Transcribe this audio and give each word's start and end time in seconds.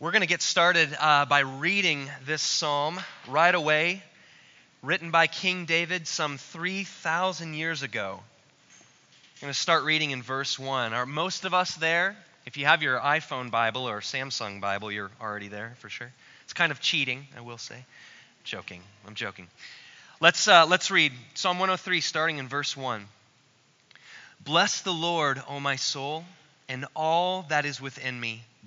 We're 0.00 0.12
going 0.12 0.22
to 0.22 0.28
get 0.28 0.42
started 0.42 0.96
uh, 1.00 1.24
by 1.24 1.40
reading 1.40 2.08
this 2.24 2.40
psalm 2.40 3.00
right 3.26 3.52
away, 3.52 4.00
written 4.80 5.10
by 5.10 5.26
King 5.26 5.64
David 5.64 6.06
some 6.06 6.38
3,000 6.38 7.54
years 7.54 7.82
ago. 7.82 8.20
I'm 8.20 9.40
going 9.40 9.52
to 9.52 9.58
start 9.58 9.82
reading 9.82 10.12
in 10.12 10.22
verse 10.22 10.56
1. 10.56 10.92
Are 10.92 11.04
most 11.04 11.44
of 11.44 11.52
us 11.52 11.74
there? 11.74 12.16
If 12.46 12.56
you 12.56 12.66
have 12.66 12.80
your 12.80 13.00
iPhone 13.00 13.50
Bible 13.50 13.88
or 13.88 14.00
Samsung 14.00 14.60
Bible, 14.60 14.92
you're 14.92 15.10
already 15.20 15.48
there 15.48 15.74
for 15.80 15.88
sure. 15.88 16.12
It's 16.44 16.52
kind 16.52 16.70
of 16.70 16.78
cheating, 16.78 17.26
I 17.36 17.40
will 17.40 17.58
say. 17.58 17.84
Joking. 18.44 18.82
I'm 19.04 19.16
joking. 19.16 19.48
Let's, 20.20 20.46
uh, 20.46 20.64
let's 20.66 20.92
read 20.92 21.10
Psalm 21.34 21.58
103, 21.58 22.00
starting 22.02 22.38
in 22.38 22.46
verse 22.46 22.76
1. 22.76 23.04
Bless 24.44 24.80
the 24.80 24.92
Lord, 24.92 25.42
O 25.48 25.58
my 25.58 25.74
soul, 25.74 26.24
and 26.68 26.86
all 26.94 27.46
that 27.48 27.64
is 27.64 27.80
within 27.80 28.20
me 28.20 28.44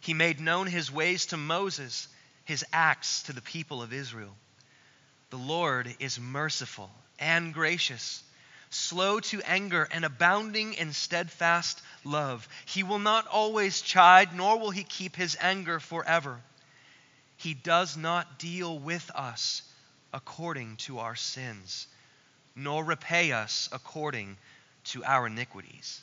He 0.00 0.14
made 0.14 0.40
known 0.40 0.66
his 0.66 0.90
ways 0.90 1.26
to 1.26 1.36
Moses, 1.36 2.08
his 2.44 2.64
acts 2.72 3.22
to 3.24 3.32
the 3.32 3.42
people 3.42 3.82
of 3.82 3.92
Israel. 3.92 4.34
The 5.30 5.36
Lord 5.36 5.94
is 5.98 6.18
merciful 6.18 6.90
and 7.18 7.52
gracious, 7.52 8.22
slow 8.70 9.20
to 9.20 9.42
anger, 9.42 9.88
and 9.90 10.04
abounding 10.04 10.74
in 10.74 10.92
steadfast 10.92 11.82
love. 12.04 12.48
He 12.64 12.82
will 12.82 12.98
not 12.98 13.26
always 13.26 13.80
chide, 13.80 14.34
nor 14.34 14.58
will 14.58 14.70
he 14.70 14.84
keep 14.84 15.16
his 15.16 15.36
anger 15.40 15.80
forever. 15.80 16.40
He 17.36 17.54
does 17.54 17.96
not 17.96 18.38
deal 18.38 18.78
with 18.78 19.10
us 19.14 19.62
according 20.12 20.76
to 20.76 20.98
our 21.00 21.16
sins, 21.16 21.86
nor 22.56 22.84
repay 22.84 23.32
us 23.32 23.68
according 23.72 24.38
to 24.84 25.04
our 25.04 25.26
iniquities. 25.26 26.02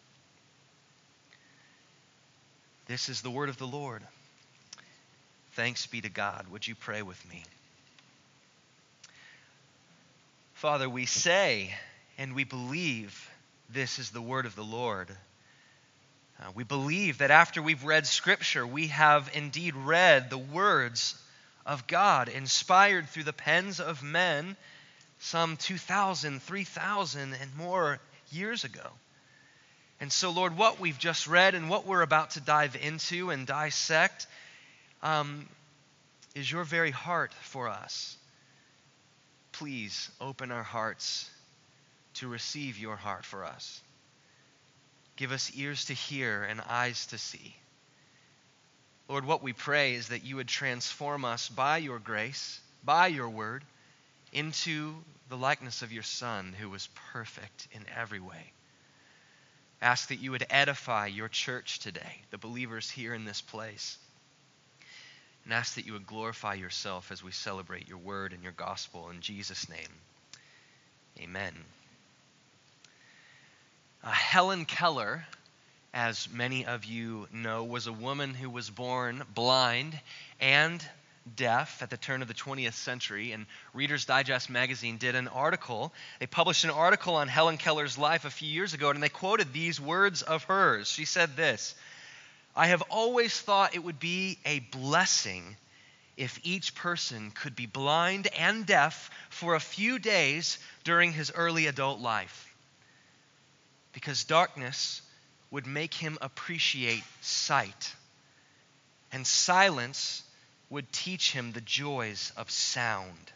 This 2.91 3.07
is 3.07 3.21
the 3.21 3.31
word 3.31 3.47
of 3.47 3.57
the 3.57 3.65
Lord. 3.65 4.03
Thanks 5.53 5.87
be 5.87 6.01
to 6.01 6.09
God. 6.09 6.45
Would 6.51 6.67
you 6.67 6.75
pray 6.75 7.01
with 7.01 7.25
me? 7.29 7.45
Father, 10.55 10.89
we 10.89 11.05
say 11.05 11.73
and 12.17 12.35
we 12.35 12.43
believe 12.43 13.31
this 13.69 13.97
is 13.97 14.09
the 14.09 14.21
word 14.21 14.45
of 14.45 14.57
the 14.57 14.65
Lord. 14.65 15.09
Uh, 16.37 16.51
we 16.53 16.65
believe 16.65 17.19
that 17.19 17.31
after 17.31 17.61
we've 17.61 17.85
read 17.85 18.05
Scripture, 18.07 18.67
we 18.67 18.87
have 18.87 19.31
indeed 19.35 19.73
read 19.73 20.29
the 20.29 20.37
words 20.37 21.17
of 21.65 21.87
God, 21.87 22.27
inspired 22.27 23.07
through 23.07 23.23
the 23.23 23.31
pens 23.31 23.79
of 23.79 24.03
men 24.03 24.57
some 25.19 25.55
2,000, 25.55 26.41
3,000, 26.41 27.35
and 27.39 27.55
more 27.55 28.01
years 28.31 28.65
ago. 28.65 28.91
And 30.01 30.11
so, 30.11 30.31
Lord, 30.31 30.57
what 30.57 30.79
we've 30.79 30.97
just 30.97 31.27
read 31.27 31.53
and 31.53 31.69
what 31.69 31.85
we're 31.85 32.01
about 32.01 32.31
to 32.31 32.41
dive 32.41 32.75
into 32.75 33.29
and 33.29 33.45
dissect 33.45 34.25
um, 35.03 35.47
is 36.33 36.51
your 36.51 36.63
very 36.63 36.89
heart 36.89 37.31
for 37.43 37.69
us. 37.69 38.17
Please 39.51 40.09
open 40.19 40.51
our 40.51 40.63
hearts 40.63 41.29
to 42.15 42.27
receive 42.27 42.79
your 42.79 42.95
heart 42.95 43.25
for 43.25 43.45
us. 43.45 43.79
Give 45.17 45.31
us 45.31 45.51
ears 45.55 45.85
to 45.85 45.93
hear 45.93 46.43
and 46.43 46.61
eyes 46.61 47.05
to 47.07 47.19
see. 47.19 47.55
Lord, 49.07 49.23
what 49.23 49.43
we 49.43 49.53
pray 49.53 49.93
is 49.93 50.07
that 50.07 50.23
you 50.23 50.37
would 50.37 50.47
transform 50.47 51.25
us 51.25 51.47
by 51.47 51.77
your 51.77 51.99
grace, 51.99 52.59
by 52.83 53.05
your 53.05 53.29
word, 53.29 53.63
into 54.33 54.95
the 55.29 55.37
likeness 55.37 55.83
of 55.83 55.91
your 55.91 56.01
Son, 56.01 56.55
who 56.59 56.71
was 56.71 56.89
perfect 57.13 57.67
in 57.71 57.85
every 57.95 58.19
way. 58.19 58.51
Ask 59.81 60.09
that 60.09 60.19
you 60.19 60.31
would 60.31 60.45
edify 60.49 61.07
your 61.07 61.27
church 61.27 61.79
today, 61.79 62.21
the 62.29 62.37
believers 62.37 62.89
here 62.89 63.13
in 63.13 63.25
this 63.25 63.41
place. 63.41 63.97
And 65.43 65.53
ask 65.53 65.75
that 65.75 65.87
you 65.87 65.93
would 65.93 66.05
glorify 66.05 66.53
yourself 66.53 67.11
as 67.11 67.23
we 67.23 67.31
celebrate 67.31 67.87
your 67.87 67.97
word 67.97 68.33
and 68.33 68.43
your 68.43 68.51
gospel. 68.51 69.09
In 69.09 69.21
Jesus' 69.21 69.67
name, 69.69 69.89
amen. 71.19 71.53
Uh, 74.03 74.11
Helen 74.11 74.65
Keller, 74.65 75.25
as 75.93 76.29
many 76.31 76.65
of 76.65 76.85
you 76.85 77.27
know, 77.33 77.63
was 77.63 77.87
a 77.87 77.93
woman 77.93 78.35
who 78.35 78.51
was 78.51 78.69
born 78.69 79.23
blind 79.33 79.99
and 80.39 80.87
deaf 81.35 81.81
at 81.81 81.89
the 81.89 81.97
turn 81.97 82.21
of 82.21 82.27
the 82.27 82.33
20th 82.33 82.73
century, 82.73 83.31
and 83.31 83.45
Reader's 83.73 84.05
Digest 84.05 84.49
magazine 84.49 84.97
did 84.97 85.15
an 85.15 85.27
article. 85.27 85.93
They 86.19 86.27
published 86.27 86.63
an 86.63 86.69
article 86.69 87.15
on 87.15 87.27
Helen 87.27 87.57
Keller's 87.57 87.97
life 87.97 88.25
a 88.25 88.29
few 88.29 88.49
years 88.49 88.73
ago, 88.73 88.89
and 88.89 89.01
they 89.01 89.09
quoted 89.09 89.53
these 89.53 89.79
words 89.79 90.21
of 90.21 90.43
hers. 90.45 90.89
She 90.89 91.05
said 91.05 91.35
this 91.35 91.75
I 92.55 92.67
have 92.67 92.81
always 92.83 93.39
thought 93.39 93.75
it 93.75 93.83
would 93.83 93.99
be 93.99 94.37
a 94.45 94.59
blessing 94.59 95.55
if 96.17 96.39
each 96.43 96.75
person 96.75 97.31
could 97.31 97.55
be 97.55 97.65
blind 97.65 98.27
and 98.37 98.65
deaf 98.65 99.09
for 99.29 99.55
a 99.55 99.59
few 99.59 99.99
days 99.99 100.59
during 100.83 101.13
his 101.13 101.31
early 101.33 101.67
adult 101.67 101.99
life. 101.99 102.47
Because 103.93 104.23
darkness 104.23 105.01
would 105.49 105.65
make 105.65 105.93
him 105.93 106.17
appreciate 106.21 107.03
sight, 107.21 107.93
and 109.11 109.25
silence 109.25 110.23
would 110.71 110.91
teach 110.91 111.33
him 111.33 111.51
the 111.51 111.61
joys 111.61 112.31
of 112.37 112.49
sound. 112.49 113.33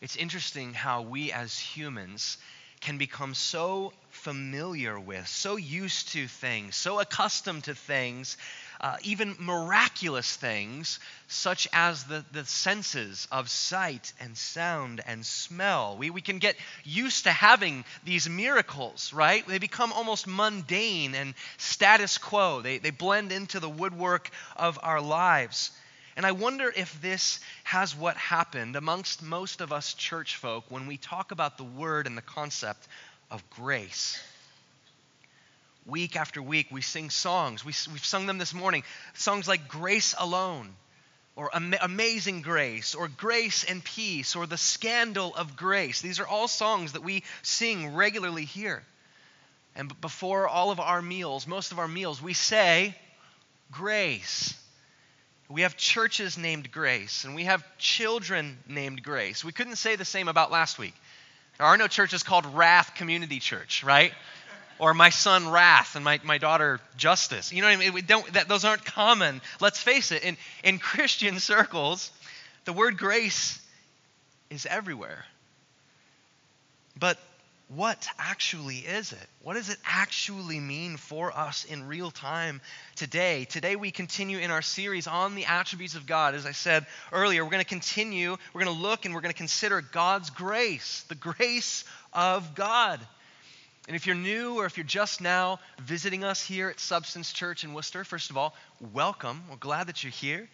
It's 0.00 0.16
interesting 0.16 0.74
how 0.74 1.02
we 1.02 1.30
as 1.30 1.56
humans 1.58 2.38
can 2.80 2.98
become 2.98 3.34
so 3.34 3.92
familiar 4.24 4.98
with, 4.98 5.28
so 5.28 5.56
used 5.56 6.12
to 6.12 6.26
things, 6.26 6.74
so 6.74 6.98
accustomed 6.98 7.62
to 7.62 7.74
things, 7.74 8.38
uh, 8.80 8.96
even 9.02 9.36
miraculous 9.38 10.34
things, 10.34 10.98
such 11.28 11.68
as 11.74 12.04
the, 12.04 12.24
the 12.32 12.46
senses 12.46 13.28
of 13.30 13.50
sight 13.50 14.14
and 14.18 14.34
sound 14.34 15.02
and 15.06 15.26
smell. 15.26 15.98
We, 15.98 16.08
we 16.08 16.22
can 16.22 16.38
get 16.38 16.56
used 16.84 17.24
to 17.24 17.32
having 17.32 17.84
these 18.04 18.26
miracles, 18.26 19.12
right? 19.12 19.46
They 19.46 19.58
become 19.58 19.92
almost 19.92 20.26
mundane 20.26 21.14
and 21.14 21.34
status 21.58 22.16
quo, 22.16 22.62
they, 22.62 22.78
they 22.78 22.90
blend 22.90 23.30
into 23.30 23.60
the 23.60 23.68
woodwork 23.68 24.30
of 24.56 24.78
our 24.82 25.02
lives. 25.02 25.70
And 26.16 26.24
I 26.24 26.32
wonder 26.32 26.72
if 26.74 27.00
this 27.02 27.40
has 27.64 27.94
what 27.94 28.16
happened 28.16 28.76
amongst 28.76 29.22
most 29.22 29.60
of 29.60 29.72
us 29.72 29.94
church 29.94 30.36
folk 30.36 30.64
when 30.68 30.86
we 30.86 30.96
talk 30.96 31.32
about 31.32 31.58
the 31.58 31.64
word 31.64 32.06
and 32.06 32.16
the 32.16 32.22
concept 32.22 32.86
of 33.34 33.50
grace. 33.50 34.22
Week 35.86 36.16
after 36.16 36.40
week, 36.40 36.68
we 36.70 36.80
sing 36.80 37.10
songs. 37.10 37.64
We, 37.64 37.72
we've 37.92 38.04
sung 38.04 38.26
them 38.26 38.38
this 38.38 38.54
morning. 38.54 38.84
Songs 39.14 39.48
like 39.48 39.68
Grace 39.68 40.14
Alone, 40.18 40.74
or 41.36 41.50
Amazing 41.52 42.42
Grace, 42.42 42.94
or 42.94 43.08
Grace 43.08 43.64
and 43.64 43.84
Peace, 43.84 44.36
or 44.36 44.46
The 44.46 44.56
Scandal 44.56 45.34
of 45.34 45.56
Grace. 45.56 46.00
These 46.00 46.20
are 46.20 46.26
all 46.26 46.46
songs 46.48 46.92
that 46.92 47.02
we 47.02 47.24
sing 47.42 47.94
regularly 47.94 48.44
here. 48.44 48.82
And 49.74 50.00
before 50.00 50.46
all 50.46 50.70
of 50.70 50.78
our 50.78 51.02
meals, 51.02 51.46
most 51.48 51.72
of 51.72 51.80
our 51.80 51.88
meals, 51.88 52.22
we 52.22 52.34
say, 52.34 52.94
Grace. 53.72 54.54
We 55.48 55.62
have 55.62 55.76
churches 55.76 56.38
named 56.38 56.70
Grace, 56.70 57.24
and 57.24 57.34
we 57.34 57.44
have 57.44 57.64
children 57.78 58.58
named 58.68 59.02
Grace. 59.02 59.44
We 59.44 59.52
couldn't 59.52 59.76
say 59.76 59.96
the 59.96 60.04
same 60.04 60.28
about 60.28 60.52
last 60.52 60.78
week. 60.78 60.94
There 61.58 61.66
are 61.66 61.76
no 61.76 61.86
churches 61.86 62.22
called 62.22 62.46
Wrath 62.46 62.94
Community 62.94 63.38
Church, 63.38 63.84
right? 63.84 64.12
Or 64.78 64.92
my 64.92 65.10
son 65.10 65.48
Wrath 65.48 65.94
and 65.94 66.04
my, 66.04 66.20
my 66.24 66.38
daughter 66.38 66.80
Justice. 66.96 67.52
You 67.52 67.62
know 67.62 67.68
what 67.68 67.74
I 67.74 67.76
mean? 67.76 67.92
We 67.92 68.02
don't, 68.02 68.32
that, 68.32 68.48
those 68.48 68.64
aren't 68.64 68.84
common. 68.84 69.40
Let's 69.60 69.80
face 69.80 70.10
it, 70.10 70.24
in, 70.24 70.36
in 70.64 70.78
Christian 70.80 71.38
circles, 71.38 72.10
the 72.64 72.72
word 72.72 72.98
grace 72.98 73.60
is 74.50 74.66
everywhere. 74.66 75.24
But 76.98 77.18
what 77.68 78.06
actually 78.18 78.78
is 78.78 79.12
it? 79.12 79.26
What 79.42 79.54
does 79.54 79.70
it 79.70 79.78
actually 79.86 80.60
mean 80.60 80.96
for 80.96 81.36
us 81.36 81.64
in 81.64 81.86
real 81.86 82.10
time 82.10 82.60
today? 82.94 83.46
Today, 83.46 83.74
we 83.74 83.90
continue 83.90 84.38
in 84.38 84.50
our 84.50 84.62
series 84.62 85.06
on 85.06 85.34
the 85.34 85.46
attributes 85.46 85.94
of 85.94 86.06
God. 86.06 86.34
As 86.34 86.44
I 86.44 86.52
said 86.52 86.86
earlier, 87.10 87.42
we're 87.42 87.50
going 87.50 87.64
to 87.64 87.68
continue, 87.68 88.36
we're 88.52 88.64
going 88.64 88.76
to 88.76 88.82
look 88.82 89.06
and 89.06 89.14
we're 89.14 89.22
going 89.22 89.32
to 89.32 89.38
consider 89.38 89.80
God's 89.80 90.30
grace, 90.30 91.04
the 91.08 91.14
grace 91.14 91.84
of 92.12 92.54
God. 92.54 93.00
And 93.86 93.96
if 93.96 94.06
you're 94.06 94.16
new 94.16 94.58
or 94.58 94.66
if 94.66 94.76
you're 94.76 94.84
just 94.84 95.20
now 95.20 95.58
visiting 95.82 96.22
us 96.22 96.42
here 96.42 96.68
at 96.68 96.80
Substance 96.80 97.32
Church 97.32 97.64
in 97.64 97.74
Wooster, 97.74 98.04
first 98.04 98.30
of 98.30 98.36
all, 98.36 98.54
welcome. 98.92 99.42
We're 99.50 99.56
glad 99.56 99.88
that 99.88 100.04
you're 100.04 100.10
here. 100.10 100.48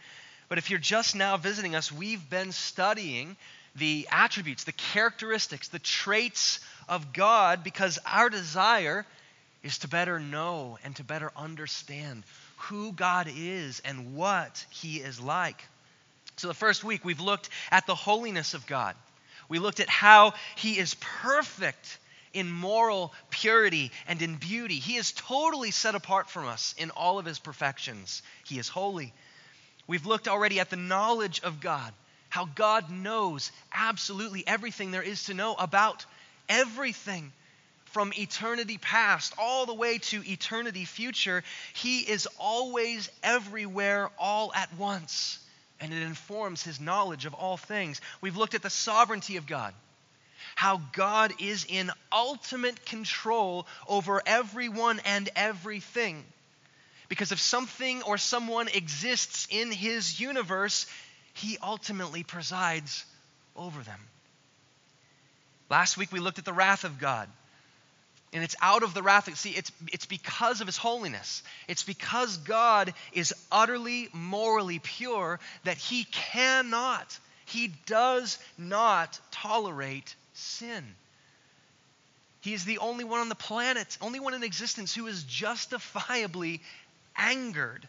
But 0.48 0.58
if 0.58 0.70
you're 0.70 0.80
just 0.80 1.14
now 1.14 1.36
visiting 1.36 1.74
us, 1.74 1.92
we've 1.92 2.28
been 2.28 2.50
studying 2.50 3.36
the 3.76 4.08
attributes, 4.10 4.64
the 4.64 4.72
characteristics, 4.72 5.68
the 5.68 5.78
traits 5.78 6.58
of 6.90 7.14
God 7.14 7.64
because 7.64 7.98
our 8.04 8.28
desire 8.28 9.06
is 9.62 9.78
to 9.78 9.88
better 9.88 10.18
know 10.18 10.78
and 10.84 10.94
to 10.96 11.04
better 11.04 11.32
understand 11.36 12.24
who 12.56 12.92
God 12.92 13.30
is 13.34 13.80
and 13.84 14.14
what 14.14 14.66
He 14.70 14.96
is 14.96 15.20
like. 15.20 15.64
So, 16.36 16.48
the 16.48 16.54
first 16.54 16.84
week, 16.84 17.04
we've 17.04 17.20
looked 17.20 17.48
at 17.70 17.86
the 17.86 17.94
holiness 17.94 18.54
of 18.54 18.66
God. 18.66 18.94
We 19.48 19.58
looked 19.58 19.80
at 19.80 19.88
how 19.88 20.34
He 20.56 20.78
is 20.78 20.94
perfect 21.22 21.98
in 22.32 22.50
moral 22.50 23.12
purity 23.30 23.90
and 24.06 24.20
in 24.22 24.36
beauty. 24.36 24.76
He 24.76 24.96
is 24.96 25.12
totally 25.12 25.70
set 25.70 25.94
apart 25.94 26.28
from 26.28 26.46
us 26.46 26.74
in 26.78 26.90
all 26.90 27.18
of 27.18 27.26
His 27.26 27.38
perfections. 27.38 28.22
He 28.46 28.58
is 28.58 28.68
holy. 28.68 29.12
We've 29.86 30.06
looked 30.06 30.28
already 30.28 30.60
at 30.60 30.70
the 30.70 30.76
knowledge 30.76 31.40
of 31.42 31.60
God, 31.60 31.92
how 32.28 32.46
God 32.46 32.90
knows 32.90 33.50
absolutely 33.74 34.46
everything 34.46 34.90
there 34.90 35.02
is 35.02 35.24
to 35.24 35.34
know 35.34 35.54
about 35.54 36.06
everything 36.50 37.32
from 37.86 38.12
eternity 38.16 38.78
past 38.78 39.32
all 39.38 39.66
the 39.66 39.74
way 39.74 39.98
to 39.98 40.22
eternity 40.24 40.84
future. 40.84 41.42
He 41.74 42.00
is 42.00 42.28
always 42.38 43.10
everywhere 43.22 44.10
all 44.18 44.52
at 44.54 44.72
once, 44.76 45.38
and 45.80 45.92
it 45.92 46.02
informs 46.02 46.62
his 46.62 46.80
knowledge 46.80 47.24
of 47.24 47.34
all 47.34 47.56
things. 47.56 48.00
We've 48.20 48.36
looked 48.36 48.54
at 48.54 48.62
the 48.62 48.70
sovereignty 48.70 49.38
of 49.38 49.46
God. 49.46 49.74
How 50.54 50.80
God 50.92 51.32
is 51.40 51.64
in 51.68 51.90
ultimate 52.12 52.84
control 52.84 53.66
over 53.88 54.22
everyone 54.26 55.00
and 55.04 55.28
everything. 55.34 56.24
Because 57.08 57.32
if 57.32 57.40
something 57.40 58.02
or 58.02 58.18
someone 58.18 58.68
exists 58.68 59.48
in 59.50 59.72
his 59.72 60.20
universe, 60.20 60.86
he 61.34 61.58
ultimately 61.62 62.22
presides 62.22 63.04
over 63.56 63.82
them. 63.82 64.00
Last 65.70 65.96
week 65.96 66.12
we 66.12 66.20
looked 66.20 66.38
at 66.40 66.44
the 66.44 66.52
wrath 66.52 66.84
of 66.84 66.98
God. 66.98 67.28
And 68.32 68.44
it's 68.44 68.56
out 68.60 68.82
of 68.82 68.94
the 68.94 69.02
wrath. 69.02 69.34
See, 69.36 69.50
it's, 69.50 69.72
it's 69.92 70.06
because 70.06 70.60
of 70.60 70.66
his 70.66 70.76
holiness. 70.76 71.42
It's 71.66 71.82
because 71.82 72.36
God 72.36 72.92
is 73.12 73.34
utterly 73.50 74.08
morally 74.12 74.78
pure 74.78 75.40
that 75.64 75.78
he 75.78 76.04
cannot, 76.04 77.18
he 77.46 77.72
does 77.86 78.38
not 78.56 79.18
tolerate 79.32 80.14
sin. 80.34 80.84
He 82.42 82.54
is 82.54 82.64
the 82.64 82.78
only 82.78 83.04
one 83.04 83.20
on 83.20 83.28
the 83.28 83.34
planet, 83.34 83.98
only 84.00 84.20
one 84.20 84.34
in 84.34 84.42
existence 84.42 84.94
who 84.94 85.06
is 85.08 85.24
justifiably 85.24 86.62
angered 87.16 87.86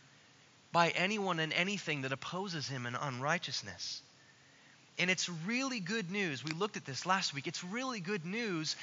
by 0.72 0.90
anyone 0.90 1.40
and 1.40 1.54
anything 1.54 2.02
that 2.02 2.12
opposes 2.12 2.68
him 2.68 2.86
in 2.86 2.96
unrighteousness. 2.96 4.02
And 5.02 5.10
it's 5.10 5.28
really 5.48 5.80
good 5.80 6.12
news. 6.12 6.44
We 6.44 6.52
looked 6.52 6.78
at 6.78 6.86
this 6.86 7.08
last 7.08 7.34
week. 7.34 7.48
It's 7.48 7.64
really 7.64 8.00
good 8.00 8.24
news 8.24 8.76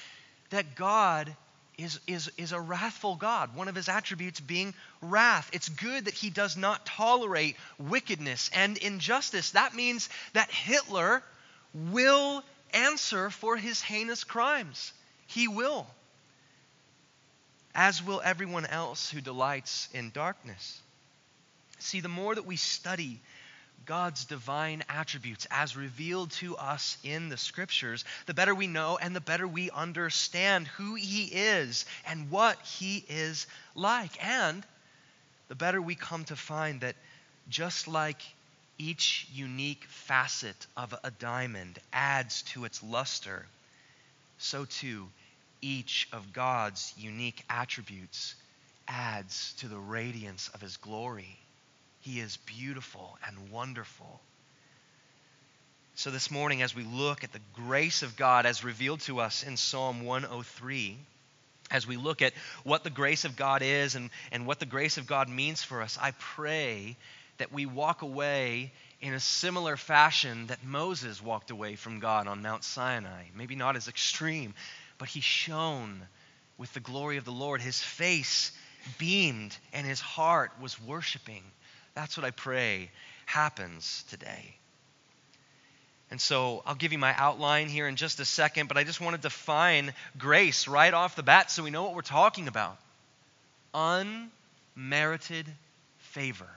that 0.51 0.75
God 0.75 1.33
is, 1.79 2.01
is, 2.09 2.29
is 2.37 2.51
a 2.51 2.61
wrathful 2.61 3.15
God, 3.15 3.55
one 3.55 3.69
of 3.69 3.77
his 3.77 3.89
attributes 3.89 4.41
being 4.41 4.75
wrath. 5.01 5.49
It's 5.53 5.69
good 5.69 6.07
that 6.07 6.15
he 6.15 6.29
does 6.29 6.57
not 6.57 6.85
tolerate 6.85 7.57
wickedness 7.79 8.51
and 8.53 8.77
injustice. 8.79 9.53
That 9.53 9.77
means 9.77 10.09
that 10.33 10.51
Hitler 10.51 11.23
will 11.73 12.43
answer 12.75 13.31
for 13.31 13.57
his 13.57 13.81
heinous 13.81 14.25
crimes. 14.25 14.93
He 15.29 15.47
will, 15.47 15.87
as 17.77 18.03
will 18.03 18.21
everyone 18.25 18.67
else 18.67 19.09
who 19.09 19.21
delights 19.21 19.89
in 19.95 20.11
darkness. 20.11 20.81
See, 21.79 22.01
the 22.01 22.09
more 22.09 22.35
that 22.35 22.45
we 22.45 22.57
study 22.57 23.21
God's 23.87 24.25
divine 24.25 24.85
attributes 24.89 25.47
as 25.51 25.77
revealed 25.77 26.31
to 26.33 26.57
us 26.57 26.99
in 27.03 27.29
the 27.29 27.37
scriptures, 27.37 28.05
the 28.27 28.35
better 28.35 28.55
we 28.55 28.67
know 28.67 28.99
and 28.99 29.17
the 29.17 29.21
better 29.21 29.49
we 29.49 29.71
understand 29.71 30.67
who 30.67 30.95
He 30.95 31.25
is 31.25 31.87
and 32.07 32.31
what 32.31 32.61
He 32.61 33.05
is 33.09 33.47
like. 33.75 34.23
And 34.25 34.65
the 35.49 35.55
better 35.55 35.81
we 35.81 35.95
come 35.95 36.25
to 36.25 36.37
find 36.37 36.83
that 36.83 36.97
just 37.49 37.89
like 37.89 38.21
each 38.79 39.27
unique 39.33 39.85
facet 39.89 40.67
of 40.77 40.95
a 41.03 41.11
diamond 41.11 41.79
adds 41.93 42.43
to 42.43 42.65
its 42.65 42.83
luster, 42.83 43.47
so 44.39 44.65
too 44.65 45.09
each 45.61 46.09
of 46.13 46.33
God's 46.33 46.95
unique 46.97 47.43
attributes 47.51 48.35
adds 48.87 49.55
to 49.59 49.69
the 49.69 49.79
radiance 49.79 50.49
of 50.55 50.61
His 50.61 50.77
glory. 50.77 51.39
He 52.09 52.21
is 52.21 52.39
beautiful 52.39 53.19
and 53.27 53.51
wonderful. 53.51 54.23
So, 55.95 56.11
this 56.11 56.31
morning, 56.31 56.63
as 56.63 56.75
we 56.75 56.83
look 56.83 57.23
at 57.23 57.35
the 57.35 57.41
grace 57.53 58.03
of 58.03 58.17
God 58.17 58.47
as 58.47 58.65
revealed 58.65 59.01
to 59.01 59.21
us 59.21 59.43
in 59.43 59.59
Psalm 59.59 60.03
103, 60.07 60.97
as 61.71 61.87
we 61.87 61.99
look 61.99 62.23
at 62.23 62.33
what 62.65 62.83
the 62.83 62.89
grace 62.89 63.27
of 63.27 63.37
God 63.37 63.61
is 63.61 63.95
and, 63.95 64.09
and 64.33 64.47
what 64.47 64.59
the 64.59 64.65
grace 64.65 64.97
of 64.97 65.07
God 65.07 65.29
means 65.29 65.63
for 65.63 65.83
us, 65.83 65.99
I 66.01 66.13
pray 66.13 66.97
that 67.37 67.53
we 67.53 67.67
walk 67.67 68.01
away 68.01 68.73
in 69.03 69.13
a 69.13 69.21
similar 69.21 69.77
fashion 69.77 70.47
that 70.47 70.65
Moses 70.65 71.23
walked 71.23 71.51
away 71.51 71.77
from 71.77 72.01
God 72.01 72.27
on 72.27 72.41
Mount 72.41 72.65
Sinai. 72.65 73.25
Maybe 73.37 73.55
not 73.55 73.77
as 73.77 73.87
extreme, 73.87 74.55
but 74.97 75.09
he 75.09 75.21
shone 75.21 76.07
with 76.57 76.73
the 76.73 76.81
glory 76.81 77.19
of 77.19 77.27
the 77.27 77.33
Lord. 77.33 77.61
His 77.61 77.83
face 77.83 78.53
beamed 78.97 79.55
and 79.75 79.87
his 79.87 80.01
heart 80.01 80.53
was 80.59 80.81
worshiping. 80.81 81.43
That's 81.99 82.17
what 82.17 82.25
I 82.25 82.31
pray 82.31 82.93
happens 83.27 84.05
today. 84.09 84.55
And 86.13 86.21
so 86.21 86.63
I'll 86.65 86.77
give 86.77 86.93
you 86.93 86.99
my 86.99 87.13
outline 87.17 87.69
here 87.69 87.89
in 87.89 87.97
just 87.97 88.21
a 88.21 88.25
second, 88.25 88.69
but 88.69 88.77
I 88.77 88.85
just 88.85 89.01
want 89.01 89.17
to 89.17 89.21
define 89.21 89.93
grace 90.17 90.69
right 90.69 90.95
off 90.95 91.17
the 91.17 91.25
bat 91.25 91.51
so 91.51 91.65
we 91.65 91.71
know 91.71 91.83
what 91.83 91.97
we're 91.97 92.03
talking 92.03 92.47
about. 92.47 92.79
Unmerited 93.75 95.47
favor. 95.97 96.49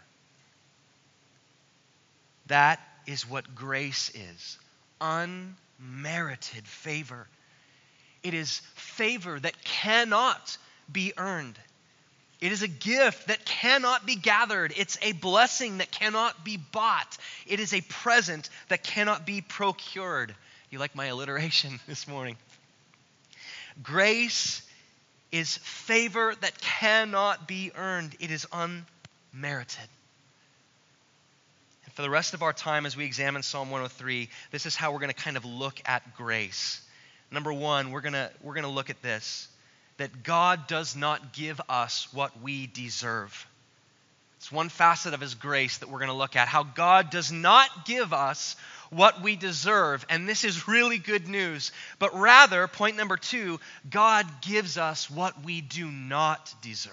That 2.45 2.79
is 3.07 3.27
what 3.27 3.55
grace 3.55 4.11
is 4.13 4.59
unmerited 5.01 6.67
favor. 6.67 7.25
It 8.21 8.35
is 8.35 8.59
favor 8.75 9.39
that 9.39 9.59
cannot 9.63 10.55
be 10.91 11.13
earned. 11.17 11.57
It 12.41 12.51
is 12.51 12.63
a 12.63 12.67
gift 12.67 13.27
that 13.27 13.45
cannot 13.45 14.07
be 14.07 14.15
gathered. 14.15 14.73
It's 14.75 14.97
a 15.03 15.11
blessing 15.11 15.77
that 15.77 15.91
cannot 15.91 16.43
be 16.43 16.57
bought. 16.57 17.17
It 17.45 17.59
is 17.59 17.71
a 17.71 17.81
present 17.81 18.49
that 18.69 18.83
cannot 18.83 19.27
be 19.27 19.41
procured. 19.41 20.33
You 20.71 20.79
like 20.79 20.95
my 20.95 21.05
alliteration 21.05 21.79
this 21.87 22.07
morning? 22.07 22.35
Grace 23.83 24.63
is 25.31 25.57
favor 25.59 26.33
that 26.41 26.59
cannot 26.59 27.47
be 27.47 27.71
earned, 27.75 28.15
it 28.19 28.31
is 28.31 28.45
unmerited. 28.51 29.87
And 31.85 31.93
for 31.93 32.01
the 32.01 32.09
rest 32.09 32.33
of 32.33 32.41
our 32.41 32.53
time, 32.53 32.85
as 32.85 32.97
we 32.97 33.05
examine 33.05 33.43
Psalm 33.43 33.69
103, 33.69 34.29
this 34.49 34.65
is 34.65 34.75
how 34.75 34.91
we're 34.91 34.99
going 34.99 35.13
to 35.13 35.15
kind 35.15 35.37
of 35.37 35.45
look 35.45 35.79
at 35.85 36.15
grace. 36.17 36.81
Number 37.29 37.53
one, 37.53 37.91
we're 37.91 38.01
going 38.01 38.13
to, 38.13 38.29
we're 38.41 38.55
going 38.55 38.65
to 38.65 38.69
look 38.69 38.89
at 38.89 39.01
this 39.01 39.47
that 40.01 40.23
God 40.23 40.65
does 40.65 40.95
not 40.95 41.31
give 41.31 41.61
us 41.69 42.07
what 42.11 42.41
we 42.41 42.65
deserve. 42.65 43.47
It's 44.37 44.51
one 44.51 44.69
facet 44.69 45.13
of 45.13 45.21
His 45.21 45.35
grace 45.35 45.77
that 45.77 45.89
we're 45.89 45.99
going 45.99 46.09
to 46.09 46.15
look 46.17 46.35
at 46.35 46.47
how 46.47 46.63
God 46.63 47.11
does 47.11 47.31
not 47.31 47.85
give 47.85 48.11
us 48.11 48.55
what 48.89 49.21
we 49.21 49.35
deserve. 49.35 50.03
And 50.09 50.27
this 50.27 50.43
is 50.43 50.67
really 50.67 50.97
good 50.97 51.27
news. 51.27 51.71
But 51.99 52.17
rather, 52.17 52.67
point 52.67 52.97
number 52.97 53.15
two, 53.15 53.59
God 53.87 54.25
gives 54.41 54.79
us 54.79 55.07
what 55.07 55.45
we 55.45 55.61
do 55.61 55.85
not 55.85 56.51
deserve. 56.63 56.89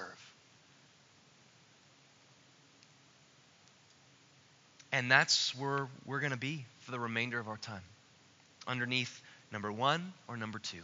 And 4.92 5.10
that's 5.10 5.56
where 5.56 5.88
we're 6.04 6.20
going 6.20 6.32
to 6.32 6.36
be 6.36 6.66
for 6.80 6.90
the 6.90 7.00
remainder 7.00 7.40
of 7.40 7.48
our 7.48 7.56
time. 7.56 7.80
Underneath 8.66 9.22
number 9.50 9.72
one 9.72 10.12
or 10.28 10.36
number 10.36 10.58
two. 10.58 10.82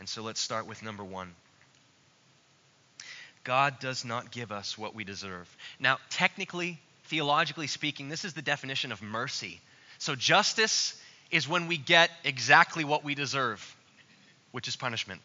And 0.00 0.08
so 0.08 0.22
let's 0.22 0.40
start 0.40 0.66
with 0.66 0.82
number 0.82 1.04
one. 1.04 1.32
God 3.44 3.80
does 3.80 4.04
not 4.04 4.30
give 4.30 4.52
us 4.52 4.78
what 4.78 4.94
we 4.94 5.04
deserve. 5.04 5.54
Now, 5.80 5.98
technically, 6.10 6.80
theologically 7.04 7.66
speaking, 7.66 8.08
this 8.08 8.24
is 8.24 8.34
the 8.34 8.42
definition 8.42 8.92
of 8.92 9.02
mercy. 9.02 9.60
So, 9.98 10.14
justice 10.14 11.00
is 11.30 11.48
when 11.48 11.66
we 11.66 11.76
get 11.76 12.10
exactly 12.24 12.84
what 12.84 13.04
we 13.04 13.14
deserve, 13.14 13.76
which 14.52 14.68
is 14.68 14.76
punishment. 14.76 15.20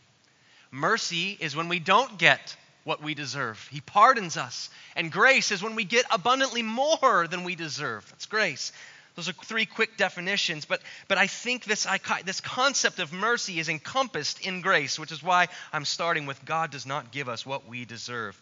Mercy 0.72 1.38
is 1.40 1.56
when 1.56 1.70
we 1.70 1.80
don't 1.80 2.18
get 2.18 2.56
what 2.84 3.04
we 3.04 3.14
deserve. 3.14 3.68
He 3.72 3.82
pardons 3.82 4.38
us. 4.38 4.70
And 4.96 5.12
grace 5.12 5.52
is 5.52 5.62
when 5.62 5.76
we 5.76 5.84
get 5.84 6.06
abundantly 6.10 6.64
more 6.64 7.28
than 7.28 7.44
we 7.44 7.56
deserve. 7.56 8.08
That's 8.10 8.26
grace. 8.26 8.72
Those 9.18 9.30
are 9.30 9.34
three 9.34 9.66
quick 9.66 9.98
definitions, 9.98 10.66
but, 10.66 10.80
but 11.08 11.18
I 11.18 11.26
think 11.26 11.66
this, 11.66 11.88
this 12.24 12.40
concept 12.40 13.00
of 13.00 13.12
mercy 13.12 13.58
is 13.58 13.68
encompassed 13.68 14.46
in 14.46 14.62
grace, 14.62 15.00
which 15.00 15.12
is 15.12 15.24
why 15.24 15.48
I'm 15.74 15.86
starting 15.86 16.28
with 16.28 16.46
God 16.46 16.70
does 16.70 16.86
not 16.86 17.12
give 17.12 17.28
us 17.28 17.44
what 17.44 17.68
we 17.68 17.84
deserve. 17.84 18.40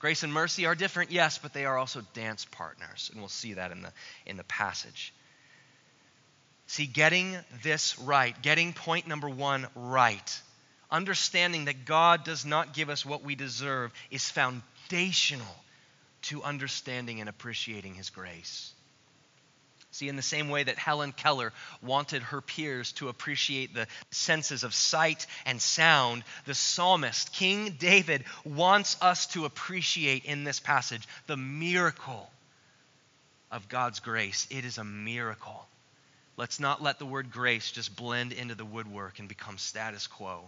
Grace 0.00 0.24
and 0.24 0.32
mercy 0.32 0.66
are 0.66 0.74
different, 0.74 1.12
yes, 1.12 1.38
but 1.38 1.52
they 1.52 1.66
are 1.66 1.78
also 1.78 2.02
dance 2.14 2.44
partners, 2.44 3.10
and 3.12 3.20
we'll 3.20 3.28
see 3.28 3.52
that 3.54 3.70
in 3.70 3.80
the, 3.80 3.92
in 4.26 4.36
the 4.36 4.42
passage. 4.42 5.14
See, 6.66 6.86
getting 6.86 7.36
this 7.62 7.96
right, 8.00 8.34
getting 8.42 8.72
point 8.72 9.06
number 9.06 9.28
one 9.28 9.68
right, 9.76 10.42
understanding 10.90 11.66
that 11.66 11.84
God 11.84 12.24
does 12.24 12.44
not 12.44 12.74
give 12.74 12.90
us 12.90 13.06
what 13.06 13.22
we 13.22 13.36
deserve 13.36 13.92
is 14.10 14.28
foundational 14.28 15.46
to 16.22 16.42
understanding 16.42 17.20
and 17.20 17.28
appreciating 17.28 17.94
His 17.94 18.10
grace. 18.10 18.72
See, 19.90 20.08
in 20.08 20.16
the 20.16 20.22
same 20.22 20.50
way 20.50 20.62
that 20.62 20.78
Helen 20.78 21.12
Keller 21.12 21.52
wanted 21.82 22.22
her 22.22 22.40
peers 22.40 22.92
to 22.92 23.08
appreciate 23.08 23.74
the 23.74 23.86
senses 24.10 24.62
of 24.62 24.74
sight 24.74 25.26
and 25.46 25.60
sound, 25.60 26.24
the 26.44 26.54
psalmist, 26.54 27.32
King 27.32 27.76
David, 27.78 28.24
wants 28.44 28.96
us 29.00 29.26
to 29.28 29.46
appreciate 29.46 30.24
in 30.24 30.44
this 30.44 30.60
passage 30.60 31.08
the 31.26 31.36
miracle 31.36 32.30
of 33.50 33.68
God's 33.68 34.00
grace. 34.00 34.46
It 34.50 34.64
is 34.64 34.78
a 34.78 34.84
miracle. 34.84 35.66
Let's 36.36 36.60
not 36.60 36.82
let 36.82 36.98
the 36.98 37.06
word 37.06 37.32
grace 37.32 37.72
just 37.72 37.96
blend 37.96 38.32
into 38.32 38.54
the 38.54 38.64
woodwork 38.64 39.18
and 39.18 39.28
become 39.28 39.58
status 39.58 40.06
quo. 40.06 40.44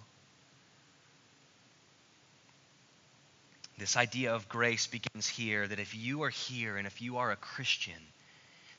This 3.78 3.96
idea 3.96 4.34
of 4.34 4.48
grace 4.48 4.86
begins 4.86 5.26
here 5.26 5.66
that 5.66 5.80
if 5.80 5.94
you 5.94 6.22
are 6.24 6.30
here 6.30 6.76
and 6.76 6.86
if 6.86 7.00
you 7.00 7.16
are 7.16 7.32
a 7.32 7.36
Christian, 7.36 7.94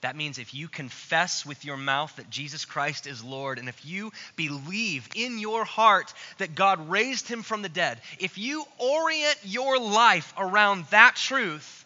that 0.02 0.16
means 0.16 0.40
if 0.40 0.54
you 0.54 0.68
confess 0.68 1.46
with 1.46 1.64
your 1.64 1.78
mouth 1.78 2.16
that 2.16 2.30
Jesus 2.30 2.66
Christ 2.66 3.06
is 3.06 3.24
Lord, 3.24 3.60
and 3.60 3.70
if 3.70 3.86
you 3.86 4.12
believe 4.36 5.08
in 5.16 5.38
your 5.38 5.64
heart 5.64 6.12
that 6.40 6.56
God 6.56 6.90
raised 6.90 7.28
him 7.28 7.44
from 7.44 7.62
the 7.62 7.70
dead, 7.70 8.02
if 8.20 8.38
you 8.38 8.66
orient 8.80 9.38
your 9.44 9.80
life 9.80 10.34
around 10.38 10.86
that 10.90 11.16
truth, 11.16 11.86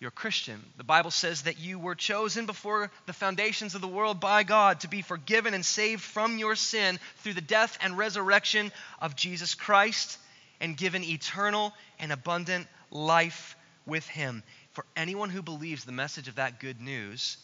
you're 0.00 0.10
Christian. 0.10 0.60
The 0.76 0.84
Bible 0.84 1.12
says 1.12 1.42
that 1.42 1.60
you 1.60 1.78
were 1.78 1.94
chosen 1.94 2.44
before 2.44 2.90
the 3.06 3.12
foundations 3.12 3.74
of 3.74 3.80
the 3.80 3.88
world 3.88 4.20
by 4.20 4.42
God 4.42 4.80
to 4.80 4.88
be 4.88 5.00
forgiven 5.00 5.54
and 5.54 5.64
saved 5.64 6.02
from 6.02 6.38
your 6.38 6.56
sin 6.56 6.98
through 7.18 7.34
the 7.34 7.40
death 7.40 7.78
and 7.80 7.96
resurrection 7.96 8.72
of 9.00 9.16
Jesus 9.16 9.54
Christ 9.54 10.18
and 10.60 10.76
given 10.76 11.04
eternal 11.04 11.72
and 12.00 12.12
abundant 12.12 12.66
life 12.90 13.56
with 13.86 14.06
him 14.08 14.42
for 14.72 14.84
anyone 14.96 15.30
who 15.30 15.42
believes 15.42 15.84
the 15.84 15.92
message 15.92 16.28
of 16.28 16.36
that 16.36 16.60
good 16.60 16.80
news, 16.80 17.36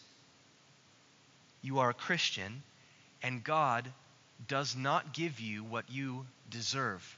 you 1.61 1.79
are 1.79 1.89
a 1.89 1.93
Christian, 1.93 2.63
and 3.21 3.43
God 3.43 3.87
does 4.47 4.75
not 4.75 5.13
give 5.13 5.39
you 5.39 5.63
what 5.63 5.85
you 5.91 6.25
deserve. 6.49 7.17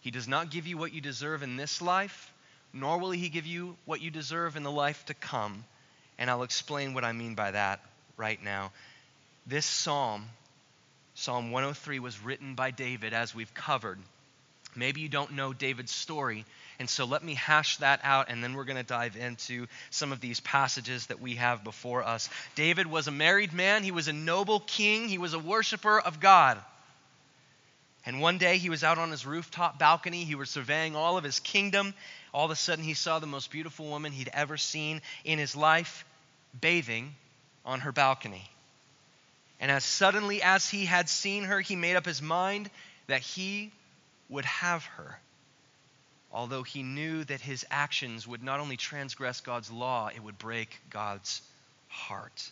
He 0.00 0.10
does 0.10 0.28
not 0.28 0.50
give 0.50 0.66
you 0.66 0.78
what 0.78 0.92
you 0.92 1.00
deserve 1.00 1.42
in 1.42 1.56
this 1.56 1.82
life, 1.82 2.32
nor 2.72 2.98
will 2.98 3.10
He 3.10 3.28
give 3.28 3.46
you 3.46 3.76
what 3.84 4.00
you 4.00 4.10
deserve 4.10 4.56
in 4.56 4.62
the 4.62 4.70
life 4.70 5.04
to 5.06 5.14
come. 5.14 5.64
And 6.18 6.30
I'll 6.30 6.42
explain 6.42 6.94
what 6.94 7.04
I 7.04 7.12
mean 7.12 7.34
by 7.34 7.50
that 7.50 7.80
right 8.16 8.42
now. 8.42 8.72
This 9.46 9.66
psalm, 9.66 10.26
Psalm 11.14 11.50
103, 11.50 11.98
was 11.98 12.22
written 12.22 12.54
by 12.54 12.70
David, 12.70 13.12
as 13.12 13.34
we've 13.34 13.52
covered. 13.52 13.98
Maybe 14.76 15.00
you 15.00 15.08
don't 15.08 15.32
know 15.32 15.52
David's 15.52 15.92
story, 15.92 16.44
and 16.78 16.90
so 16.90 17.04
let 17.04 17.22
me 17.22 17.34
hash 17.34 17.76
that 17.78 18.00
out, 18.02 18.30
and 18.30 18.42
then 18.42 18.54
we're 18.54 18.64
going 18.64 18.76
to 18.76 18.82
dive 18.82 19.16
into 19.16 19.66
some 19.90 20.12
of 20.12 20.20
these 20.20 20.40
passages 20.40 21.06
that 21.06 21.20
we 21.20 21.36
have 21.36 21.62
before 21.62 22.02
us. 22.02 22.28
David 22.54 22.86
was 22.86 23.06
a 23.06 23.12
married 23.12 23.52
man, 23.52 23.84
he 23.84 23.92
was 23.92 24.08
a 24.08 24.12
noble 24.12 24.60
king, 24.60 25.08
he 25.08 25.18
was 25.18 25.34
a 25.34 25.38
worshiper 25.38 26.00
of 26.00 26.20
God. 26.20 26.58
And 28.06 28.20
one 28.20 28.38
day 28.38 28.58
he 28.58 28.70
was 28.70 28.84
out 28.84 28.98
on 28.98 29.10
his 29.10 29.24
rooftop 29.24 29.78
balcony, 29.78 30.24
he 30.24 30.34
was 30.34 30.50
surveying 30.50 30.96
all 30.96 31.16
of 31.16 31.24
his 31.24 31.40
kingdom. 31.40 31.94
All 32.34 32.44
of 32.44 32.50
a 32.50 32.56
sudden, 32.56 32.84
he 32.84 32.94
saw 32.94 33.20
the 33.20 33.26
most 33.26 33.50
beautiful 33.50 33.86
woman 33.86 34.10
he'd 34.10 34.30
ever 34.32 34.56
seen 34.56 35.00
in 35.24 35.38
his 35.38 35.54
life 35.54 36.04
bathing 36.60 37.14
on 37.64 37.80
her 37.80 37.92
balcony. 37.92 38.50
And 39.60 39.70
as 39.70 39.84
suddenly 39.84 40.42
as 40.42 40.68
he 40.68 40.84
had 40.84 41.08
seen 41.08 41.44
her, 41.44 41.60
he 41.60 41.76
made 41.76 41.94
up 41.94 42.04
his 42.04 42.20
mind 42.20 42.68
that 43.06 43.20
he 43.20 43.72
would 44.28 44.44
have 44.44 44.84
her 44.84 45.18
although 46.34 46.64
he 46.64 46.82
knew 46.82 47.22
that 47.24 47.40
his 47.40 47.64
actions 47.70 48.26
would 48.26 48.42
not 48.42 48.58
only 48.58 48.76
transgress 48.76 49.40
God's 49.40 49.70
law, 49.70 50.08
it 50.08 50.20
would 50.20 50.36
break 50.36 50.80
God's 50.90 51.40
heart. 51.88 52.50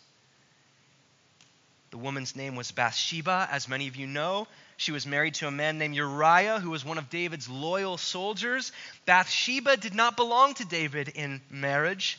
The 1.91 1.97
woman's 1.97 2.35
name 2.35 2.55
was 2.55 2.71
Bathsheba, 2.71 3.47
as 3.51 3.67
many 3.67 3.87
of 3.87 3.97
you 3.97 4.07
know. 4.07 4.47
She 4.77 4.91
was 4.91 5.05
married 5.05 5.35
to 5.35 5.47
a 5.47 5.51
man 5.51 5.77
named 5.77 5.95
Uriah, 5.95 6.59
who 6.59 6.71
was 6.71 6.83
one 6.83 6.97
of 6.97 7.09
David's 7.09 7.49
loyal 7.49 7.97
soldiers. 7.97 8.71
Bathsheba 9.05 9.77
did 9.77 9.93
not 9.93 10.15
belong 10.15 10.55
to 10.55 10.65
David 10.65 11.09
in 11.09 11.41
marriage, 11.51 12.17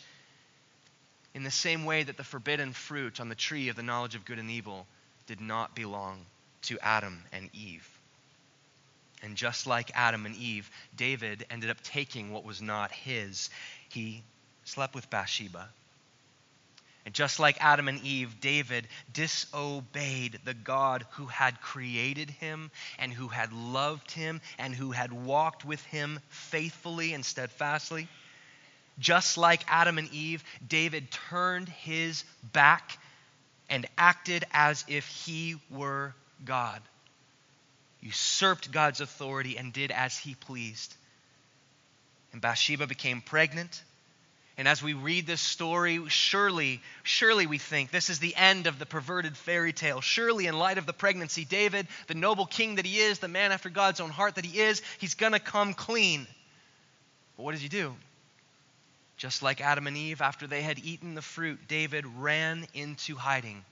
in 1.32 1.42
the 1.42 1.50
same 1.50 1.84
way 1.84 2.04
that 2.04 2.16
the 2.16 2.24
forbidden 2.24 2.72
fruit 2.72 3.18
on 3.18 3.28
the 3.28 3.34
tree 3.34 3.68
of 3.68 3.74
the 3.74 3.82
knowledge 3.82 4.14
of 4.14 4.24
good 4.24 4.38
and 4.38 4.50
evil 4.50 4.86
did 5.26 5.40
not 5.40 5.74
belong 5.74 6.24
to 6.62 6.78
Adam 6.80 7.24
and 7.32 7.50
Eve. 7.52 7.88
And 9.24 9.36
just 9.36 9.66
like 9.66 9.90
Adam 9.94 10.26
and 10.26 10.36
Eve, 10.36 10.70
David 10.94 11.46
ended 11.50 11.70
up 11.70 11.80
taking 11.82 12.30
what 12.30 12.44
was 12.44 12.60
not 12.60 12.92
his. 12.92 13.48
He 13.88 14.22
slept 14.64 14.94
with 14.94 15.08
Bathsheba. 15.08 15.66
And 17.06 17.14
just 17.14 17.40
like 17.40 17.56
Adam 17.60 17.88
and 17.88 18.02
Eve, 18.02 18.38
David 18.40 18.86
disobeyed 19.12 20.40
the 20.44 20.52
God 20.52 21.06
who 21.12 21.24
had 21.24 21.60
created 21.62 22.28
him 22.28 22.70
and 22.98 23.12
who 23.12 23.28
had 23.28 23.52
loved 23.54 24.10
him 24.10 24.42
and 24.58 24.74
who 24.74 24.90
had 24.90 25.12
walked 25.12 25.64
with 25.64 25.82
him 25.86 26.20
faithfully 26.28 27.14
and 27.14 27.24
steadfastly. 27.24 28.08
Just 28.98 29.38
like 29.38 29.64
Adam 29.68 29.96
and 29.96 30.12
Eve, 30.12 30.44
David 30.66 31.10
turned 31.10 31.68
his 31.70 32.24
back 32.52 32.98
and 33.70 33.86
acted 33.96 34.44
as 34.52 34.84
if 34.86 35.06
he 35.06 35.56
were 35.70 36.14
God 36.44 36.82
usurped 38.04 38.70
God's 38.70 39.00
authority 39.00 39.56
and 39.56 39.72
did 39.72 39.90
as 39.90 40.16
he 40.16 40.34
pleased. 40.34 40.94
And 42.32 42.40
Bathsheba 42.40 42.86
became 42.86 43.22
pregnant. 43.22 43.82
And 44.56 44.68
as 44.68 44.82
we 44.82 44.92
read 44.92 45.26
this 45.26 45.40
story, 45.40 46.00
surely, 46.08 46.80
surely 47.02 47.46
we 47.46 47.58
think 47.58 47.90
this 47.90 48.10
is 48.10 48.20
the 48.20 48.36
end 48.36 48.68
of 48.68 48.78
the 48.78 48.86
perverted 48.86 49.36
fairy 49.36 49.72
tale. 49.72 50.00
Surely, 50.00 50.46
in 50.46 50.56
light 50.56 50.78
of 50.78 50.86
the 50.86 50.92
pregnancy, 50.92 51.44
David, 51.44 51.88
the 52.06 52.14
noble 52.14 52.46
king 52.46 52.76
that 52.76 52.86
he 52.86 52.98
is, 52.98 53.18
the 53.18 53.26
man 53.26 53.50
after 53.50 53.70
God's 53.70 54.00
own 54.00 54.10
heart 54.10 54.36
that 54.36 54.44
he 54.44 54.60
is, 54.60 54.82
he's 54.98 55.14
going 55.14 55.32
to 55.32 55.40
come 55.40 55.74
clean. 55.74 56.26
But 57.36 57.42
what 57.42 57.52
does 57.52 57.62
he 57.62 57.68
do? 57.68 57.96
Just 59.16 59.42
like 59.42 59.60
Adam 59.60 59.86
and 59.86 59.96
Eve, 59.96 60.20
after 60.20 60.46
they 60.46 60.62
had 60.62 60.78
eaten 60.78 61.14
the 61.14 61.22
fruit, 61.22 61.66
David 61.66 62.04
ran 62.18 62.66
into 62.74 63.16
hiding, 63.16 63.64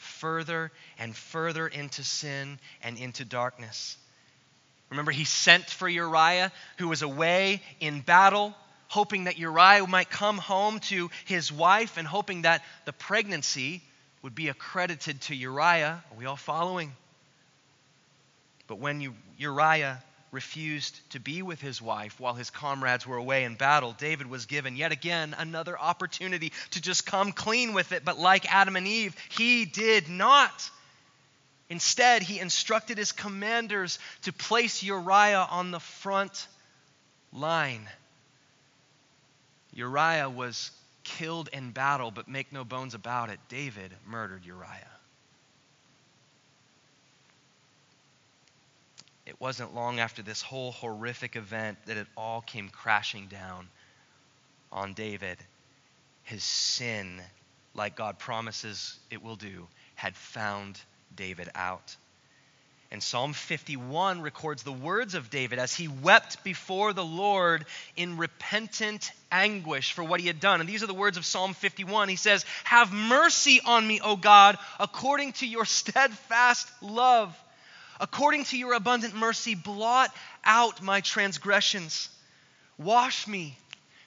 further 0.00 0.72
and 0.98 1.16
further 1.16 1.68
into 1.68 2.02
sin 2.02 2.58
and 2.82 2.98
into 2.98 3.24
darkness. 3.24 3.96
Remember, 4.90 5.12
he 5.12 5.24
sent 5.24 5.70
for 5.70 5.88
Uriah, 5.88 6.50
who 6.78 6.88
was 6.88 7.02
away 7.02 7.62
in 7.78 8.00
battle 8.00 8.54
hoping 8.90 9.24
that 9.24 9.38
Uriah 9.38 9.86
might 9.86 10.10
come 10.10 10.36
home 10.36 10.80
to 10.80 11.10
his 11.24 11.52
wife 11.52 11.96
and 11.96 12.06
hoping 12.06 12.42
that 12.42 12.62
the 12.86 12.92
pregnancy 12.92 13.82
would 14.20 14.34
be 14.34 14.48
accredited 14.48 15.20
to 15.22 15.34
Uriah. 15.34 16.02
Are 16.10 16.18
we 16.18 16.26
all 16.26 16.36
following? 16.36 16.92
But 18.66 18.80
when 18.80 19.14
Uriah 19.38 20.02
refused 20.32 20.98
to 21.10 21.20
be 21.20 21.42
with 21.42 21.60
his 21.60 21.82
wife 21.82 22.20
while 22.20 22.34
his 22.34 22.50
comrades 22.50 23.06
were 23.06 23.16
away 23.16 23.44
in 23.44 23.56
battle, 23.56 23.94
David 23.98 24.28
was 24.28 24.46
given 24.46 24.76
yet 24.76 24.92
again 24.92 25.34
another 25.38 25.78
opportunity 25.78 26.52
to 26.70 26.80
just 26.80 27.04
come 27.04 27.32
clean 27.32 27.72
with 27.72 27.92
it. 27.92 28.04
But 28.04 28.18
like 28.18 28.52
Adam 28.52 28.76
and 28.76 28.86
Eve, 28.86 29.16
he 29.30 29.64
did 29.64 30.08
not. 30.08 30.70
Instead, 31.68 32.22
he 32.22 32.38
instructed 32.38 32.98
his 32.98 33.12
commanders 33.12 33.98
to 34.22 34.32
place 34.32 34.82
Uriah 34.82 35.46
on 35.50 35.70
the 35.70 35.80
front 35.80 36.46
line. 37.32 37.88
Uriah 39.72 40.28
was 40.28 40.70
killed 41.04 41.48
in 41.52 41.70
battle, 41.70 42.10
but 42.10 42.28
make 42.28 42.52
no 42.52 42.64
bones 42.64 42.94
about 42.94 43.30
it, 43.30 43.38
David 43.48 43.92
murdered 44.06 44.44
Uriah. 44.44 44.99
It 49.30 49.40
wasn't 49.40 49.76
long 49.76 50.00
after 50.00 50.22
this 50.22 50.42
whole 50.42 50.72
horrific 50.72 51.36
event 51.36 51.78
that 51.86 51.96
it 51.96 52.08
all 52.16 52.40
came 52.40 52.68
crashing 52.68 53.28
down 53.28 53.68
on 54.72 54.92
David. 54.92 55.38
His 56.24 56.42
sin, 56.42 57.22
like 57.72 57.94
God 57.94 58.18
promises 58.18 58.98
it 59.08 59.22
will 59.22 59.36
do, 59.36 59.68
had 59.94 60.16
found 60.16 60.80
David 61.14 61.48
out. 61.54 61.94
And 62.90 63.00
Psalm 63.00 63.32
51 63.32 64.20
records 64.20 64.64
the 64.64 64.72
words 64.72 65.14
of 65.14 65.30
David 65.30 65.60
as 65.60 65.72
he 65.72 65.86
wept 65.86 66.42
before 66.42 66.92
the 66.92 67.04
Lord 67.04 67.66
in 67.94 68.16
repentant 68.16 69.12
anguish 69.30 69.92
for 69.92 70.02
what 70.02 70.18
he 70.18 70.26
had 70.26 70.40
done. 70.40 70.58
And 70.58 70.68
these 70.68 70.82
are 70.82 70.88
the 70.88 70.92
words 70.92 71.16
of 71.16 71.24
Psalm 71.24 71.54
51. 71.54 72.08
He 72.08 72.16
says, 72.16 72.44
Have 72.64 72.92
mercy 72.92 73.60
on 73.64 73.86
me, 73.86 74.00
O 74.00 74.16
God, 74.16 74.58
according 74.80 75.34
to 75.34 75.46
your 75.46 75.66
steadfast 75.66 76.68
love. 76.82 77.40
According 78.00 78.44
to 78.46 78.58
your 78.58 78.72
abundant 78.72 79.14
mercy, 79.14 79.54
blot 79.54 80.12
out 80.44 80.82
my 80.82 81.00
transgressions. 81.02 82.08
Wash 82.78 83.28
me 83.28 83.56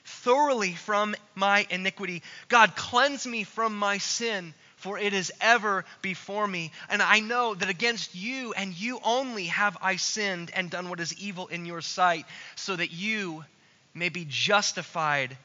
thoroughly 0.04 0.74
from 0.74 1.14
my 1.34 1.66
iniquity. 1.70 2.22
God, 2.48 2.76
cleanse 2.76 3.26
me 3.26 3.44
from 3.44 3.76
my 3.76 3.98
sin 3.98 4.52
for 4.84 4.98
it 4.98 5.14
is 5.14 5.32
ever 5.40 5.82
before 6.02 6.46
me. 6.46 6.70
And 6.90 7.00
I 7.00 7.20
know 7.20 7.54
that 7.54 7.70
against 7.70 8.14
you 8.14 8.52
and 8.52 8.78
you 8.78 9.00
only 9.02 9.46
have 9.46 9.78
I 9.80 9.96
sinned 9.96 10.50
and 10.52 10.68
done 10.68 10.90
what 10.90 11.00
is 11.00 11.18
evil 11.18 11.46
in 11.46 11.64
your 11.64 11.80
sight, 11.80 12.26
so 12.54 12.76
that 12.76 12.92
you 12.92 13.46
may 13.94 14.10
be 14.10 14.26
justified 14.28 15.38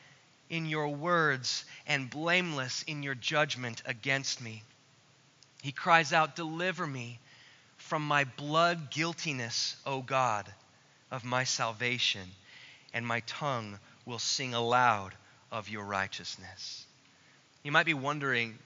in 0.50 0.65
your 0.65 0.89
words 0.89 1.63
and 1.88 2.10
blameless 2.10 2.84
in 2.84 3.01
your 3.01 3.15
judgment 3.15 3.82
against 3.86 4.41
me. 4.41 4.62
He 5.62 5.72
cries 5.72 6.12
out, 6.12 6.36
Deliver 6.36 6.86
me 6.86 7.20
from 7.89 8.03
my 8.03 8.24
blood 8.24 8.91
guiltiness, 8.91 9.75
O 9.84 10.03
God, 10.03 10.46
of 11.10 11.25
my 11.25 11.43
salvation, 11.43 12.22
and 12.93 13.05
my 13.05 13.22
tongue 13.22 13.79
will 14.05 14.19
sing 14.19 14.53
aloud 14.53 15.15
of 15.51 15.69
your 15.69 15.84
righteousness. 15.84 16.86
You 17.63 17.72
might 17.72 17.88
be 17.88 17.96
wondering, 17.96 18.60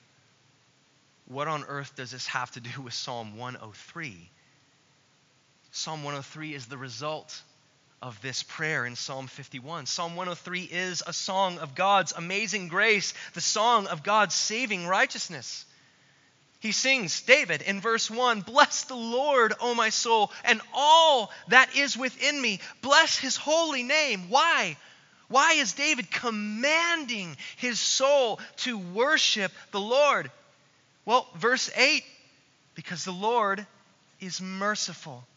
what 1.29 1.47
on 1.47 1.63
earth 1.69 1.95
does 1.95 2.11
this 2.11 2.27
have 2.27 2.51
to 2.51 2.59
do 2.59 2.81
with 2.81 2.93
Psalm 2.93 3.37
103? 3.37 4.29
Psalm 5.71 6.03
103 6.03 6.53
is 6.53 6.65
the 6.65 6.77
result 6.77 7.41
of 8.01 8.21
this 8.21 8.43
prayer 8.43 8.85
in 8.85 8.97
Psalm 8.97 9.27
51. 9.27 9.85
Psalm 9.85 10.17
103 10.17 10.63
is 10.63 11.01
a 11.07 11.13
song 11.13 11.59
of 11.59 11.75
God's 11.75 12.11
amazing 12.11 12.67
grace, 12.67 13.13
the 13.35 13.41
song 13.41 13.87
of 13.87 14.03
God's 14.03 14.35
saving 14.35 14.85
righteousness. 14.85 15.65
He 16.63 16.71
sings, 16.71 17.19
David, 17.23 17.61
in 17.61 17.81
verse 17.81 18.09
1 18.09 18.39
Bless 18.39 18.85
the 18.85 18.95
Lord, 18.95 19.53
O 19.59 19.75
my 19.75 19.89
soul, 19.89 20.31
and 20.45 20.61
all 20.73 21.29
that 21.49 21.75
is 21.75 21.97
within 21.97 22.41
me. 22.41 22.61
Bless 22.81 23.17
his 23.17 23.35
holy 23.35 23.83
name. 23.83 24.29
Why? 24.29 24.77
Why 25.27 25.55
is 25.55 25.73
David 25.73 26.09
commanding 26.09 27.35
his 27.57 27.81
soul 27.81 28.39
to 28.59 28.77
worship 28.77 29.51
the 29.71 29.81
Lord? 29.81 30.31
Well, 31.03 31.27
verse 31.35 31.69
8 31.75 32.05
because 32.75 33.03
the 33.03 33.11
Lord 33.11 33.67
is 34.21 34.39
merciful 34.39 35.27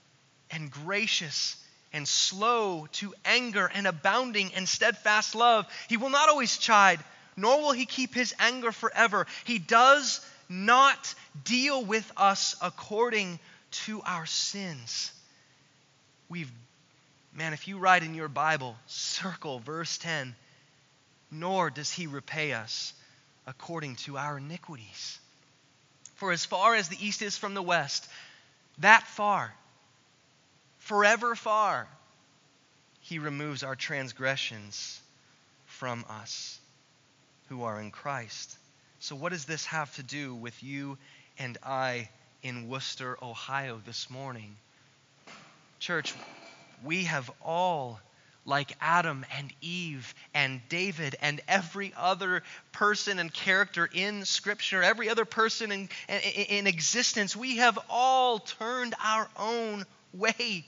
and 0.53 0.71
gracious 0.71 1.57
and 1.93 2.07
slow 2.07 2.87
to 2.93 3.13
anger 3.25 3.69
and 3.75 3.89
abounding 3.89 4.51
in 4.53 4.67
steadfast 4.67 5.35
love. 5.35 5.67
He 5.89 5.97
will 5.97 6.11
not 6.11 6.29
always 6.29 6.57
chide, 6.57 7.01
nor 7.37 7.63
will 7.63 7.73
he 7.73 7.85
keep 7.85 8.15
his 8.15 8.33
anger 8.39 8.71
forever. 8.71 9.27
He 9.45 9.59
does 9.59 10.21
not 10.49 11.15
deal 11.45 11.85
with 11.85 12.11
us 12.17 12.57
according 12.63 13.39
to 13.71 14.03
our 14.03 14.27
sins. 14.27 15.13
We've, 16.29 16.51
man, 17.35 17.53
if 17.53 17.69
you 17.69 17.79
write 17.79 18.03
in 18.03 18.15
your 18.15 18.29
Bible, 18.29 18.77
circle 18.87 19.59
verse 19.61 19.99
10, 19.99 20.35
nor 21.31 21.71
does 21.71 21.91
he 21.91 22.07
repay 22.07 22.53
us 22.53 22.95
according 23.47 23.97
to 23.97 24.17
our 24.17 24.39
iniquities. 24.39 25.19
For 26.17 26.33
as 26.33 26.45
far 26.45 26.75
as 26.75 26.89
the 26.89 27.05
east 27.05 27.23
is 27.23 27.37
from 27.37 27.55
the 27.55 27.63
west, 27.63 28.09
that 28.79 29.07
far, 29.07 29.55
forever 30.79 31.35
far, 31.35 31.89
he 33.01 33.19
removes 33.19 33.63
our 33.63 33.77
transgressions 33.77 35.01
from 35.67 36.05
us 36.09 36.59
who 37.49 37.63
are 37.63 37.81
in 37.81 37.91
Christ. 37.91 38.57
So, 39.07 39.15
what 39.15 39.31
does 39.31 39.45
this 39.45 39.65
have 39.67 39.95
to 39.95 40.03
do 40.03 40.35
with 40.35 40.65
you 40.65 40.99
and 41.39 41.57
I 41.63 42.09
in 42.43 42.69
Wooster, 42.69 43.17
Ohio 43.23 43.81
this 43.87 44.11
morning? 44.11 44.57
Church, 45.79 46.13
we 46.83 47.05
have 47.05 47.31
all 47.41 48.01
like 48.45 48.73
Adam 48.81 49.25
and 49.39 49.53
Eve 49.61 50.13
and 50.35 50.61
David 50.69 51.15
and 51.23 51.41
every 51.47 51.95
other 51.97 52.43
person 52.73 53.21
and 53.21 53.33
character 53.33 53.89
in 53.93 54.25
Scripture, 54.25 54.83
every 54.83 55.09
other 55.09 55.25
person 55.25 55.71
in, 55.71 55.89
in, 56.09 56.67
existence, 56.67 57.37
we 57.37 57.59
have 57.59 57.79
all 57.89 58.41
turned 58.41 58.97
our 59.01 59.29
own 59.37 59.85
way. 60.15 60.67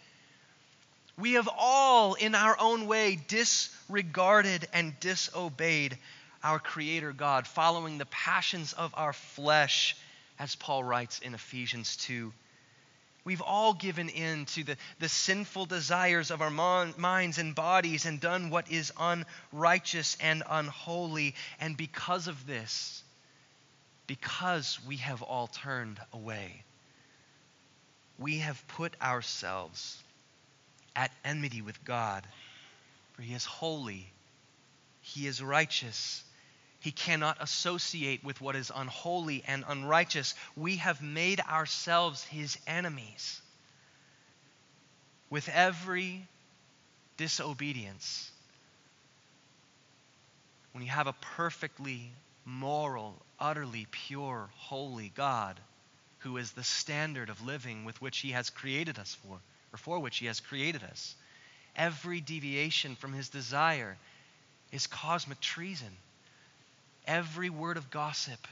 We 1.18 1.32
have 1.32 1.48
all, 1.58 2.14
in 2.14 2.36
our 2.36 2.56
own 2.60 2.86
way, 2.86 3.18
disregarded 3.26 4.68
and 4.72 4.94
disobeyed 5.00 5.98
our 6.42 6.58
Creator 6.58 7.12
God, 7.12 7.46
following 7.46 7.98
the 7.98 8.06
passions 8.06 8.72
of 8.72 8.92
our 8.96 9.12
flesh, 9.12 9.96
as 10.38 10.54
Paul 10.54 10.84
writes 10.84 11.18
in 11.18 11.34
Ephesians 11.34 11.96
2. 11.96 12.32
We've 13.24 13.42
all 13.42 13.74
given 13.74 14.08
in 14.08 14.46
to 14.46 14.64
the, 14.64 14.76
the 15.00 15.08
sinful 15.08 15.66
desires 15.66 16.30
of 16.30 16.40
our 16.40 16.50
mon- 16.50 16.94
minds 16.96 17.36
and 17.36 17.54
bodies 17.54 18.06
and 18.06 18.18
done 18.18 18.48
what 18.48 18.70
is 18.70 18.90
unrighteous 18.98 20.16
and 20.20 20.42
unholy. 20.48 21.34
And 21.60 21.76
because 21.76 22.26
of 22.26 22.46
this, 22.46 23.02
because 24.06 24.78
we 24.86 24.96
have 24.96 25.20
all 25.20 25.48
turned 25.48 26.00
away, 26.14 26.62
we 28.18 28.38
have 28.38 28.66
put 28.68 28.94
ourselves 29.02 30.02
at 30.96 31.12
enmity 31.24 31.60
with 31.60 31.84
God. 31.84 32.26
For 33.12 33.22
He 33.22 33.34
is 33.34 33.44
holy, 33.44 34.10
He 35.02 35.26
is 35.26 35.42
righteous, 35.42 36.24
he 36.80 36.92
cannot 36.92 37.38
associate 37.40 38.22
with 38.22 38.40
what 38.40 38.54
is 38.54 38.70
unholy 38.74 39.42
and 39.46 39.64
unrighteous. 39.66 40.34
We 40.56 40.76
have 40.76 41.02
made 41.02 41.40
ourselves 41.40 42.22
his 42.24 42.56
enemies. 42.66 43.40
With 45.28 45.48
every 45.48 46.26
disobedience, 47.16 48.30
when 50.72 50.84
you 50.84 50.90
have 50.90 51.08
a 51.08 51.12
perfectly 51.14 52.12
moral, 52.44 53.20
utterly 53.40 53.86
pure, 53.90 54.48
holy 54.56 55.10
God 55.14 55.58
who 56.20 56.36
is 56.36 56.52
the 56.52 56.64
standard 56.64 57.28
of 57.28 57.44
living 57.44 57.84
with 57.84 58.00
which 58.00 58.18
he 58.18 58.30
has 58.32 58.50
created 58.50 58.98
us 58.98 59.16
for, 59.22 59.38
or 59.72 59.76
for 59.76 59.98
which 59.98 60.18
he 60.18 60.26
has 60.26 60.40
created 60.40 60.82
us, 60.82 61.14
every 61.76 62.20
deviation 62.20 62.96
from 62.96 63.12
his 63.12 63.28
desire 63.28 63.96
is 64.72 64.86
cosmic 64.86 65.40
treason 65.40 65.96
every 67.08 67.50
word 67.50 67.78
of 67.78 67.90
gossip, 67.90 68.46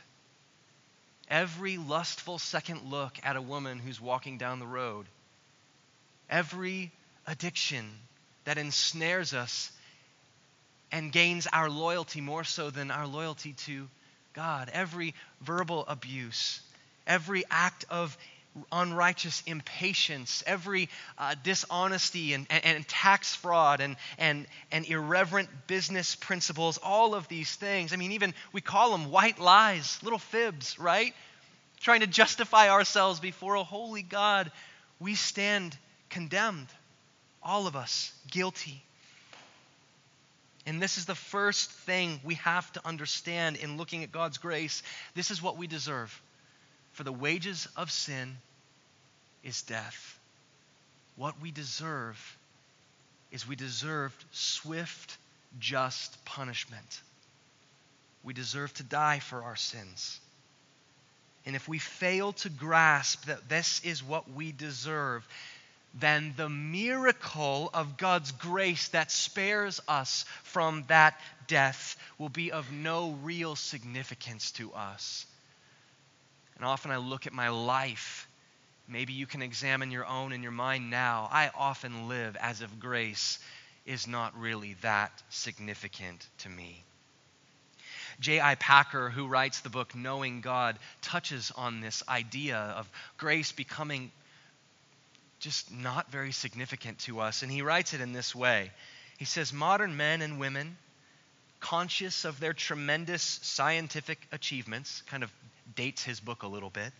every 1.28 1.76
lustful 1.76 2.38
second 2.38 2.90
look 2.90 3.16
at 3.22 3.36
a 3.36 3.42
woman 3.42 3.78
who's 3.78 4.00
walking 4.00 4.38
down 4.38 4.58
the 4.58 4.66
road, 4.66 5.06
every 6.28 6.90
addiction 7.26 7.84
that 8.44 8.58
ensnares 8.58 9.34
us 9.34 9.70
and 10.90 11.12
gains 11.12 11.46
our 11.52 11.68
loyalty 11.68 12.20
more 12.20 12.44
so 12.44 12.70
than 12.70 12.90
our 12.90 13.06
loyalty 13.06 13.52
to 13.52 13.88
God, 14.32 14.70
every 14.72 15.14
verbal 15.42 15.84
abuse, 15.86 16.60
every 17.06 17.44
act 17.50 17.84
of 17.90 18.16
unrighteous 18.72 19.42
impatience, 19.46 20.42
every 20.46 20.88
uh, 21.18 21.34
dishonesty 21.42 22.32
and, 22.32 22.46
and, 22.50 22.64
and, 22.64 22.88
tax 22.88 23.34
fraud 23.34 23.80
and, 23.80 23.96
and, 24.18 24.46
and 24.72 24.86
irreverent 24.86 25.48
business 25.66 26.14
principles, 26.14 26.78
all 26.82 27.14
of 27.14 27.28
these 27.28 27.54
things. 27.54 27.92
I 27.92 27.96
mean, 27.96 28.12
even 28.12 28.34
we 28.52 28.60
call 28.60 28.92
them 28.92 29.10
white 29.10 29.38
lies, 29.38 29.98
little 30.02 30.18
fibs, 30.18 30.78
right? 30.78 31.14
Trying 31.80 32.00
to 32.00 32.06
justify 32.06 32.70
ourselves 32.70 33.20
before 33.20 33.54
a 33.54 33.64
holy 33.64 34.02
God. 34.02 34.50
We 34.98 35.14
stand 35.14 35.76
condemned, 36.08 36.68
all 37.42 37.66
of 37.66 37.76
us 37.76 38.12
guilty. 38.30 38.82
And 40.66 40.82
this 40.82 40.98
is 40.98 41.06
the 41.06 41.14
first 41.14 41.70
thing 41.70 42.20
we 42.24 42.34
have 42.36 42.70
to 42.72 42.86
understand 42.86 43.56
in 43.56 43.76
looking 43.76 44.02
at 44.02 44.10
God's 44.10 44.38
grace. 44.38 44.82
This 45.14 45.30
is 45.30 45.40
what 45.40 45.56
we 45.56 45.68
deserve. 45.68 46.20
For 46.96 47.04
the 47.04 47.12
wages 47.12 47.68
of 47.76 47.90
sin 47.90 48.38
is 49.44 49.60
death. 49.60 50.18
What 51.16 51.38
we 51.42 51.50
deserve 51.50 52.38
is 53.30 53.46
we 53.46 53.54
deserved 53.54 54.24
swift, 54.32 55.18
just 55.58 56.24
punishment. 56.24 57.02
We 58.24 58.32
deserve 58.32 58.72
to 58.74 58.82
die 58.82 59.18
for 59.18 59.42
our 59.42 59.56
sins. 59.56 60.18
And 61.44 61.54
if 61.54 61.68
we 61.68 61.78
fail 61.78 62.32
to 62.32 62.48
grasp 62.48 63.26
that 63.26 63.46
this 63.46 63.84
is 63.84 64.02
what 64.02 64.32
we 64.32 64.52
deserve, 64.52 65.28
then 65.92 66.32
the 66.38 66.48
miracle 66.48 67.68
of 67.74 67.98
God's 67.98 68.32
grace 68.32 68.88
that 68.88 69.12
spares 69.12 69.82
us 69.86 70.24
from 70.44 70.84
that 70.88 71.20
death 71.46 71.98
will 72.16 72.30
be 72.30 72.52
of 72.52 72.72
no 72.72 73.10
real 73.22 73.54
significance 73.54 74.50
to 74.52 74.72
us. 74.72 75.26
And 76.56 76.64
often 76.64 76.90
I 76.90 76.96
look 76.96 77.26
at 77.26 77.32
my 77.32 77.50
life. 77.50 78.28
Maybe 78.88 79.12
you 79.12 79.26
can 79.26 79.42
examine 79.42 79.90
your 79.90 80.06
own 80.06 80.32
in 80.32 80.42
your 80.42 80.52
mind 80.52 80.90
now. 80.90 81.28
I 81.30 81.50
often 81.54 82.08
live 82.08 82.36
as 82.36 82.62
if 82.62 82.78
grace 82.78 83.38
is 83.84 84.06
not 84.06 84.38
really 84.38 84.74
that 84.82 85.12
significant 85.28 86.26
to 86.38 86.48
me. 86.48 86.82
J.I. 88.20 88.54
Packer, 88.54 89.10
who 89.10 89.26
writes 89.26 89.60
the 89.60 89.68
book 89.68 89.94
Knowing 89.94 90.40
God, 90.40 90.78
touches 91.02 91.52
on 91.54 91.80
this 91.80 92.02
idea 92.08 92.56
of 92.56 92.88
grace 93.18 93.52
becoming 93.52 94.10
just 95.38 95.70
not 95.70 96.10
very 96.10 96.32
significant 96.32 96.98
to 97.00 97.20
us. 97.20 97.42
And 97.42 97.52
he 97.52 97.62
writes 97.62 97.92
it 97.92 98.00
in 98.00 98.12
this 98.12 98.34
way 98.34 98.72
He 99.18 99.24
says, 99.24 99.52
Modern 99.52 99.96
men 99.96 100.22
and 100.22 100.40
women, 100.40 100.76
conscious 101.68 102.24
of 102.24 102.38
their 102.38 102.52
tremendous 102.52 103.40
scientific 103.42 104.20
achievements, 104.30 105.02
kind 105.08 105.24
of 105.24 105.32
dates 105.74 106.04
his 106.04 106.20
book 106.20 106.44
a 106.44 106.46
little 106.46 106.70
bit, 106.70 106.92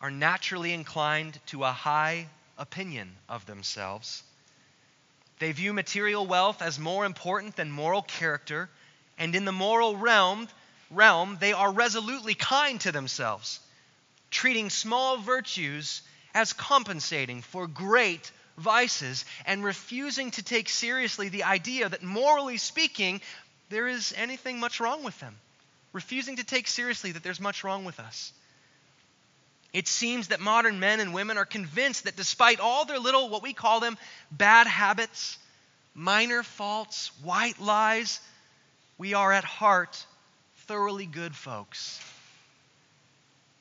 are 0.00 0.10
naturally 0.10 0.72
inclined 0.72 1.38
to 1.44 1.62
a 1.64 1.70
high 1.70 2.26
opinion 2.56 3.14
of 3.28 3.44
themselves. 3.44 4.22
They 5.38 5.52
view 5.52 5.74
material 5.74 6.26
wealth 6.26 6.62
as 6.62 6.78
more 6.78 7.04
important 7.04 7.56
than 7.56 7.70
moral 7.70 8.00
character, 8.00 8.70
and 9.18 9.34
in 9.34 9.44
the 9.44 9.52
moral 9.52 9.98
realm, 9.98 10.48
realm 10.90 11.36
they 11.38 11.52
are 11.52 11.70
resolutely 11.70 12.34
kind 12.34 12.80
to 12.80 12.90
themselves, 12.90 13.60
treating 14.30 14.70
small 14.70 15.18
virtues 15.18 16.00
as 16.34 16.54
compensating 16.54 17.42
for 17.42 17.66
great 17.66 18.32
vices 18.56 19.26
and 19.44 19.62
refusing 19.62 20.30
to 20.32 20.42
take 20.42 20.68
seriously 20.70 21.28
the 21.28 21.44
idea 21.44 21.88
that, 21.88 22.02
morally 22.02 22.56
speaking, 22.56 23.20
there 23.70 23.88
is 23.88 24.14
anything 24.16 24.60
much 24.60 24.80
wrong 24.80 25.04
with 25.04 25.18
them 25.20 25.34
refusing 25.92 26.36
to 26.36 26.44
take 26.44 26.68
seriously 26.68 27.12
that 27.12 27.22
there's 27.22 27.40
much 27.40 27.64
wrong 27.64 27.84
with 27.84 27.98
us. 27.98 28.32
It 29.72 29.88
seems 29.88 30.28
that 30.28 30.40
modern 30.40 30.80
men 30.80 31.00
and 31.00 31.12
women 31.12 31.38
are 31.38 31.44
convinced 31.44 32.04
that 32.04 32.16
despite 32.16 32.60
all 32.60 32.84
their 32.84 32.98
little, 32.98 33.28
what 33.28 33.42
we 33.42 33.52
call 33.52 33.80
them, 33.80 33.98
bad 34.30 34.66
habits, 34.66 35.38
minor 35.94 36.42
faults, 36.42 37.10
white 37.22 37.60
lies, 37.60 38.20
we 38.96 39.14
are 39.14 39.32
at 39.32 39.44
heart 39.44 40.04
thoroughly 40.66 41.06
good 41.06 41.34
folks 41.34 42.00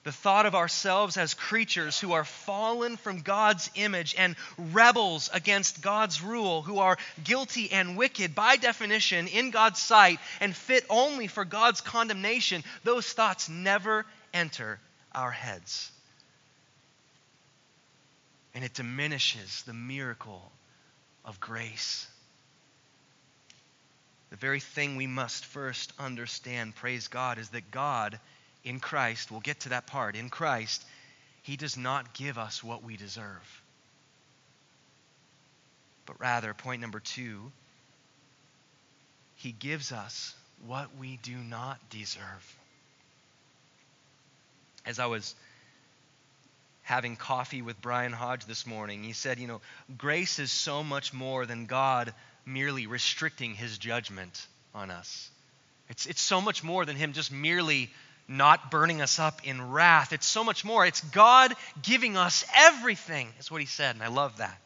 the 0.07 0.13
thought 0.13 0.45
of 0.45 0.55
ourselves 0.55 1.17
as 1.17 1.33
creatures 1.33 1.99
who 1.99 2.13
are 2.13 2.23
fallen 2.23 2.95
from 2.95 3.19
God's 3.19 3.69
image 3.75 4.15
and 4.17 4.37
rebels 4.71 5.29
against 5.33 5.81
God's 5.81 6.21
rule, 6.21 6.61
who 6.61 6.79
are 6.79 6.97
guilty 7.25 7.69
and 7.73 7.97
wicked 7.97 8.33
by 8.33 8.55
definition 8.55 9.27
in 9.27 9.51
God's 9.51 9.81
sight 9.81 10.19
and 10.39 10.55
fit 10.55 10.85
only 10.89 11.27
for 11.27 11.43
God's 11.43 11.81
condemnation, 11.81 12.63
those 12.85 13.05
thoughts 13.11 13.49
never 13.49 14.05
enter 14.33 14.79
our 15.13 15.29
heads. 15.29 15.91
And 18.55 18.63
it 18.63 18.75
diminishes 18.75 19.63
the 19.63 19.73
miracle 19.73 20.53
of 21.25 21.41
grace. 21.41 22.07
The 24.29 24.37
very 24.37 24.61
thing 24.61 24.95
we 24.95 25.05
must 25.05 25.43
first 25.43 25.91
understand, 25.99 26.75
praise 26.75 27.09
God, 27.09 27.39
is 27.39 27.49
that 27.49 27.71
God 27.71 28.21
in 28.63 28.79
Christ, 28.79 29.31
we'll 29.31 29.39
get 29.39 29.61
to 29.61 29.69
that 29.69 29.87
part, 29.87 30.15
in 30.15 30.29
Christ, 30.29 30.85
He 31.43 31.57
does 31.57 31.77
not 31.77 32.13
give 32.13 32.37
us 32.37 32.63
what 32.63 32.83
we 32.83 32.97
deserve. 32.97 33.61
But 36.05 36.19
rather, 36.19 36.53
point 36.53 36.81
number 36.81 36.99
two, 36.99 37.51
He 39.35 39.51
gives 39.51 39.91
us 39.91 40.33
what 40.65 40.95
we 40.97 41.19
do 41.23 41.35
not 41.35 41.77
deserve. 41.89 42.57
As 44.85 44.99
I 44.99 45.05
was 45.07 45.35
having 46.83 47.17
coffee 47.17 47.61
with 47.61 47.81
Brian 47.81 48.13
Hodge 48.13 48.45
this 48.45 48.65
morning, 48.65 49.03
he 49.03 49.13
said, 49.13 49.39
You 49.39 49.47
know, 49.47 49.61
grace 49.97 50.39
is 50.39 50.51
so 50.51 50.83
much 50.83 51.13
more 51.13 51.45
than 51.45 51.65
God 51.65 52.13
merely 52.45 52.87
restricting 52.87 53.53
his 53.53 53.77
judgment 53.77 54.47
on 54.73 54.89
us. 54.89 55.29
It's, 55.89 56.05
it's 56.05 56.21
so 56.21 56.39
much 56.39 56.63
more 56.63 56.85
than 56.85 56.95
him 56.95 57.13
just 57.13 57.31
merely 57.31 57.89
not 58.27 58.71
burning 58.71 59.01
us 59.01 59.19
up 59.19 59.41
in 59.45 59.71
wrath. 59.71 60.13
It's 60.13 60.25
so 60.25 60.43
much 60.43 60.65
more. 60.65 60.85
It's 60.85 61.01
God 61.01 61.53
giving 61.81 62.17
us 62.17 62.45
everything, 62.55 63.29
is 63.39 63.49
what 63.49 63.61
he 63.61 63.67
said, 63.67 63.95
and 63.95 64.03
I 64.03 64.09
love 64.09 64.37
that. 64.37 64.57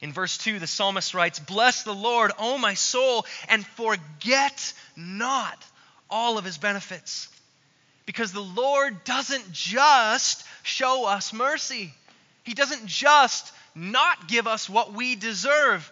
In 0.00 0.12
verse 0.12 0.36
2, 0.38 0.58
the 0.58 0.66
psalmist 0.66 1.14
writes, 1.14 1.38
Bless 1.38 1.82
the 1.82 1.94
Lord, 1.94 2.32
O 2.38 2.58
my 2.58 2.74
soul, 2.74 3.24
and 3.48 3.64
forget 3.64 4.72
not 4.96 5.64
all 6.10 6.36
of 6.36 6.44
his 6.44 6.58
benefits. 6.58 7.28
Because 8.06 8.32
the 8.32 8.40
Lord 8.40 9.04
doesn't 9.04 9.52
just 9.52 10.44
show 10.62 11.06
us 11.06 11.32
mercy, 11.32 11.94
He 12.42 12.54
doesn't 12.54 12.86
just 12.86 13.52
not 13.74 14.28
give 14.28 14.46
us 14.46 14.68
what 14.68 14.92
we 14.92 15.16
deserve. 15.16 15.90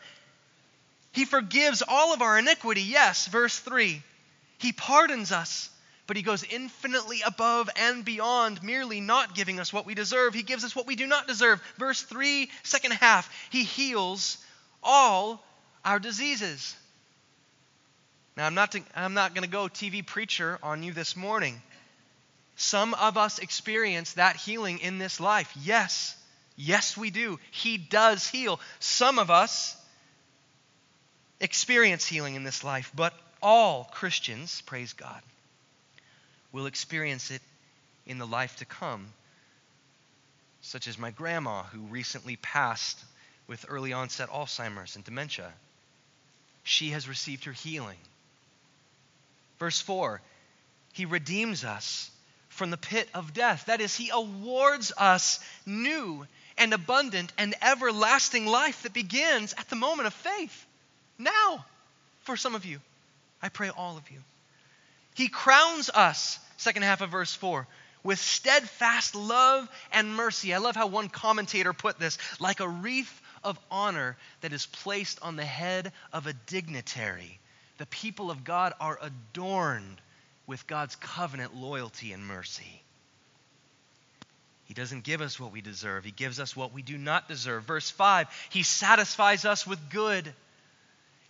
He 1.12 1.24
forgives 1.24 1.82
all 1.86 2.12
of 2.12 2.22
our 2.22 2.38
iniquity, 2.38 2.82
yes, 2.82 3.26
verse 3.26 3.58
3. 3.58 4.02
He 4.58 4.72
pardons 4.72 5.32
us 5.32 5.68
but 6.06 6.16
he 6.16 6.22
goes 6.22 6.44
infinitely 6.44 7.20
above 7.24 7.70
and 7.76 8.04
beyond 8.04 8.62
merely 8.62 9.00
not 9.00 9.34
giving 9.34 9.60
us 9.60 9.72
what 9.72 9.86
we 9.86 9.94
deserve. 9.94 10.34
He 10.34 10.42
gives 10.42 10.64
us 10.64 10.74
what 10.74 10.86
we 10.86 10.96
do 10.96 11.06
not 11.06 11.26
deserve. 11.26 11.62
Verse 11.78 12.02
3, 12.02 12.50
second 12.62 12.92
half, 12.92 13.32
he 13.50 13.64
heals 13.64 14.38
all 14.82 15.42
our 15.84 15.98
diseases. 15.98 16.76
Now, 18.36 18.46
I'm 18.46 18.54
not, 18.54 18.74
I'm 18.96 19.14
not 19.14 19.34
going 19.34 19.44
to 19.44 19.50
go 19.50 19.64
TV 19.64 20.04
preacher 20.04 20.58
on 20.62 20.82
you 20.82 20.92
this 20.92 21.16
morning. 21.16 21.60
Some 22.56 22.94
of 22.94 23.16
us 23.16 23.38
experience 23.38 24.14
that 24.14 24.36
healing 24.36 24.78
in 24.78 24.98
this 24.98 25.20
life. 25.20 25.52
Yes, 25.62 26.16
yes, 26.56 26.96
we 26.96 27.10
do. 27.10 27.38
He 27.50 27.76
does 27.78 28.26
heal. 28.26 28.60
Some 28.78 29.18
of 29.18 29.30
us 29.30 29.76
experience 31.40 32.06
healing 32.06 32.34
in 32.34 32.44
this 32.44 32.64
life, 32.64 32.92
but 32.94 33.12
all 33.42 33.84
Christians, 33.92 34.62
praise 34.62 34.92
God, 34.92 35.20
will 36.52 36.66
experience 36.66 37.30
it 37.30 37.42
in 38.06 38.18
the 38.18 38.26
life 38.26 38.56
to 38.56 38.64
come, 38.64 39.12
such 40.60 40.86
as 40.86 40.98
my 40.98 41.10
grandma, 41.10 41.62
who 41.64 41.80
recently 41.80 42.36
passed 42.36 42.98
with 43.46 43.66
early 43.68 43.92
onset 43.92 44.28
Alzheimer's 44.28 44.96
and 44.96 45.04
dementia. 45.04 45.52
She 46.62 46.90
has 46.90 47.08
received 47.08 47.44
her 47.44 47.52
healing. 47.52 47.98
Verse 49.58 49.80
4 49.80 50.20
He 50.92 51.06
redeems 51.06 51.64
us 51.64 52.10
from 52.48 52.70
the 52.70 52.76
pit 52.76 53.08
of 53.14 53.34
death. 53.34 53.66
That 53.66 53.80
is, 53.80 53.96
He 53.96 54.10
awards 54.10 54.92
us 54.96 55.40
new 55.66 56.26
and 56.58 56.72
abundant 56.72 57.32
and 57.38 57.54
everlasting 57.62 58.46
life 58.46 58.82
that 58.82 58.92
begins 58.92 59.54
at 59.54 59.68
the 59.70 59.76
moment 59.76 60.06
of 60.06 60.14
faith. 60.14 60.66
Now, 61.18 61.64
for 62.22 62.36
some 62.36 62.54
of 62.54 62.64
you. 62.64 62.80
I 63.40 63.48
pray 63.48 63.70
all 63.70 63.96
of 63.96 64.10
you. 64.10 64.18
He 65.14 65.28
crowns 65.28 65.90
us, 65.90 66.38
second 66.56 66.82
half 66.82 67.00
of 67.00 67.10
verse 67.10 67.34
4, 67.34 67.66
with 68.02 68.18
steadfast 68.18 69.14
love 69.14 69.68
and 69.92 70.14
mercy. 70.14 70.54
I 70.54 70.58
love 70.58 70.76
how 70.76 70.86
one 70.86 71.08
commentator 71.08 71.72
put 71.72 71.98
this 71.98 72.18
like 72.40 72.60
a 72.60 72.68
wreath 72.68 73.20
of 73.44 73.58
honor 73.70 74.16
that 74.40 74.52
is 74.52 74.66
placed 74.66 75.20
on 75.22 75.36
the 75.36 75.44
head 75.44 75.92
of 76.12 76.26
a 76.26 76.32
dignitary. 76.32 77.38
The 77.78 77.86
people 77.86 78.30
of 78.30 78.44
God 78.44 78.74
are 78.80 78.98
adorned 79.00 80.00
with 80.46 80.66
God's 80.66 80.96
covenant 80.96 81.54
loyalty 81.54 82.12
and 82.12 82.26
mercy. 82.26 82.82
He 84.64 84.74
doesn't 84.74 85.04
give 85.04 85.20
us 85.20 85.38
what 85.38 85.52
we 85.52 85.60
deserve, 85.60 86.04
He 86.04 86.10
gives 86.10 86.40
us 86.40 86.56
what 86.56 86.72
we 86.72 86.82
do 86.82 86.96
not 86.96 87.28
deserve. 87.28 87.64
Verse 87.64 87.90
5 87.90 88.28
He 88.50 88.62
satisfies 88.62 89.44
us 89.44 89.66
with 89.66 89.90
good. 89.90 90.32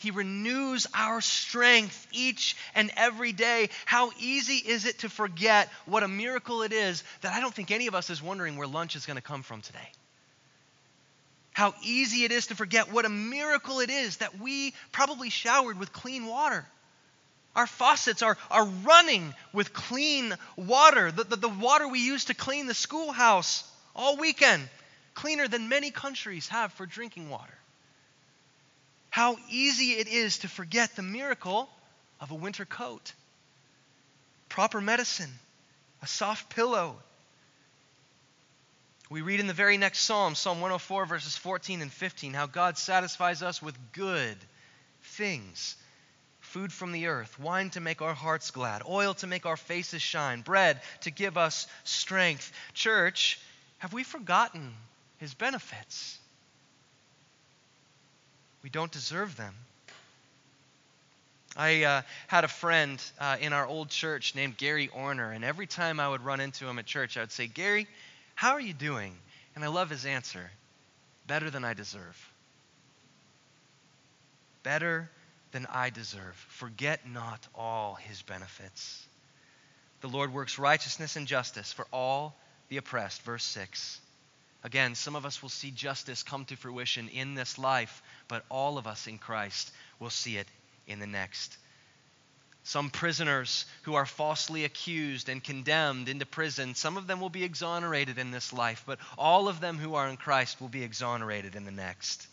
He 0.02 0.10
renews 0.10 0.86
our 0.94 1.20
strength 1.20 2.08
each 2.10 2.56
and 2.74 2.90
every 2.96 3.32
day. 3.32 3.70
How 3.84 4.10
easy 4.18 4.56
is 4.56 4.84
it 4.84 4.98
to 5.00 5.08
forget 5.08 5.68
what 5.86 6.02
a 6.02 6.08
miracle 6.08 6.62
it 6.62 6.72
is 6.72 7.04
that 7.20 7.32
I 7.32 7.40
don't 7.40 7.54
think 7.54 7.70
any 7.70 7.86
of 7.86 7.94
us 7.94 8.10
is 8.10 8.20
wondering 8.20 8.56
where 8.56 8.66
lunch 8.66 8.96
is 8.96 9.06
going 9.06 9.16
to 9.16 9.22
come 9.22 9.42
from 9.42 9.62
today? 9.62 9.88
How 11.52 11.74
easy 11.82 12.24
it 12.24 12.32
is 12.32 12.48
to 12.48 12.56
forget 12.56 12.92
what 12.92 13.04
a 13.04 13.10
miracle 13.10 13.78
it 13.78 13.90
is 13.90 14.16
that 14.16 14.40
we 14.40 14.74
probably 14.90 15.30
showered 15.30 15.78
with 15.78 15.92
clean 15.92 16.26
water. 16.26 16.66
Our 17.54 17.66
faucets 17.66 18.22
are, 18.22 18.36
are 18.50 18.64
running 18.64 19.34
with 19.52 19.72
clean 19.72 20.34
water, 20.56 21.12
the, 21.12 21.24
the, 21.24 21.36
the 21.36 21.48
water 21.48 21.86
we 21.86 22.00
use 22.00 22.24
to 22.24 22.34
clean 22.34 22.66
the 22.66 22.74
schoolhouse 22.74 23.62
all 23.94 24.16
weekend, 24.16 24.68
cleaner 25.14 25.46
than 25.46 25.68
many 25.68 25.90
countries 25.90 26.48
have 26.48 26.72
for 26.72 26.86
drinking 26.86 27.28
water. 27.28 27.52
How 29.12 29.37
easy 29.51 29.92
it 29.92 30.09
is 30.09 30.38
to 30.38 30.48
forget 30.48 30.96
the 30.96 31.03
miracle 31.03 31.68
of 32.18 32.31
a 32.31 32.35
winter 32.35 32.64
coat, 32.64 33.12
proper 34.48 34.81
medicine, 34.81 35.31
a 36.01 36.07
soft 36.07 36.48
pillow, 36.48 36.96
we 39.11 39.20
read 39.20 39.40
in 39.40 39.48
the 39.48 39.53
very 39.53 39.77
next 39.77 39.98
psalm, 39.98 40.35
Psalm 40.35 40.62
104, 40.62 41.05
verses 41.05 41.37
14 41.37 41.83
and 41.83 41.92
15, 41.92 42.33
how 42.33 42.46
God 42.46 42.79
satisfies 42.79 43.42
us 43.42 43.61
with 43.61 43.77
good 43.92 44.38
things 45.03 45.77
food 46.40 46.72
from 46.72 46.92
the 46.92 47.09
earth, 47.09 47.38
wine 47.38 47.68
to 47.70 47.81
make 47.81 48.01
our 48.01 48.14
hearts 48.14 48.51
glad, 48.51 48.83
oil 48.88 49.12
to 49.12 49.27
make 49.27 49.44
our 49.44 49.59
faces 49.59 50.01
shine, 50.01 50.40
bread 50.40 50.81
to 51.03 51.11
give 51.11 51.37
us 51.37 51.66
strength. 51.85 52.51
Church, 52.72 53.38
have 53.77 53.92
we 53.92 54.05
forgotten 54.05 54.72
his 55.18 55.35
benefits? 55.35 56.18
We 58.62 58.70
don't 58.70 58.92
deserve 58.92 59.37
them. 59.37 59.55
I 61.57 61.85
uh, 61.85 62.03
had 62.29 62.44
a 62.44 62.48
friend 62.48 63.03
uh, 63.20 63.37
in 63.40 63.53
our 63.53 63.66
old 63.66 63.90
church 63.90 64.35
named 64.35 64.57
Gary 64.57 64.88
Orner, 64.88 65.35
and 65.35 65.44
every 65.44 65.66
time 65.66 66.01
I 66.01 66.09
would 66.09 66.25
run 66.25 66.40
into 66.40 66.66
him 66.66 66.79
at 66.79 66.87
church, 66.87 67.16
I 67.16 67.20
would 67.20 67.33
say, 67.33 67.46
Gary, 67.46 67.87
how 68.35 68.53
are 68.53 68.61
you 68.61 68.72
doing? 68.72 69.14
And 69.55 69.62
I 69.62 69.68
love 69.68 69.90
his 69.90 70.07
answer 70.07 70.51
better 71.27 71.51
than 71.51 71.64
I 71.64 71.75
deserve. 71.75 72.16
Better 74.62 75.11
than 75.51 75.66
I 75.66 75.90
deserve. 75.90 76.35
Forget 76.48 77.07
not 77.07 77.46
all 77.55 77.94
his 77.94 78.22
benefits. 78.22 79.07
The 80.01 80.09
Lord 80.09 80.33
works 80.33 80.59
righteousness 80.59 81.16
and 81.16 81.27
justice 81.27 81.72
for 81.72 81.87
all 81.92 82.35
the 82.68 82.79
oppressed. 82.79 83.22
Verse 83.22 83.44
6. 83.44 84.01
Again, 84.64 84.94
some 84.94 85.16
of 85.16 85.27
us 85.27 85.42
will 85.42 85.48
see 85.48 85.70
justice 85.70 86.22
come 86.22 86.44
to 86.46 86.57
fruition 86.57 87.09
in 87.09 87.35
this 87.35 87.59
life, 87.59 88.03
but 88.29 88.44
all 88.48 88.79
of 88.79 88.87
us 88.87 89.07
in 89.07 89.18
Christ 89.18 89.72
will 89.98 90.11
see 90.11 90.37
it 90.37 90.46
in 90.87 91.01
the 91.01 91.07
next. 91.07 91.57
Some 92.64 92.90
prisoners 92.90 93.66
who 93.83 93.94
are 93.94 94.07
falsely 94.07 94.64
accused 94.64 95.29
and 95.29 95.42
condemned 95.42 96.09
into 96.09 96.27
prison, 96.27 96.77
some 96.77 96.96
of 96.96 97.09
them 97.09 97.20
will 97.20 97.29
be 97.29 97.42
exonerated 97.42 98.18
in 98.18 98.31
this 98.31 98.53
life, 98.53 98.85
but 98.87 99.01
all 99.18 99.48
of 99.48 99.59
them 99.59 99.79
who 99.79 99.96
are 99.96 100.09
in 100.09 100.16
Christ 100.16 100.61
will 100.61 100.68
be 100.68 100.85
exonerated 100.85 101.57
in 101.57 101.64
the 101.64 101.72
next. 101.72 102.29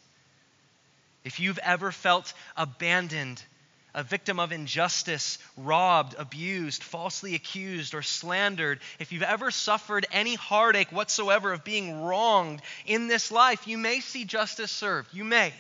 If 1.24 1.39
you've 1.39 1.58
ever 1.60 1.92
felt 1.92 2.32
abandoned, 2.56 3.44
a 3.93 4.04
victim 4.04 4.39
of 4.39 4.52
injustice, 4.52 5.38
robbed, 5.58 6.15
abused, 6.17 6.84
falsely 6.84 7.36
accused, 7.36 7.93
or 7.93 8.02
slandered, 8.02 8.80
if 8.99 9.12
you've 9.12 9.23
ever 9.23 9.52
suffered 9.52 10.06
any 10.12 10.36
heartache 10.36 10.91
whatsoever 10.91 11.52
of 11.52 11.63
being 11.63 12.02
wronged 12.02 12.62
in 12.86 13.08
this 13.08 13.32
life, 13.32 13.67
you 13.67 13.78
may 13.78 13.99
see 13.99 14.25
justice 14.25 14.71
served. 14.71 15.13
You 15.13 15.23
may. 15.23 15.54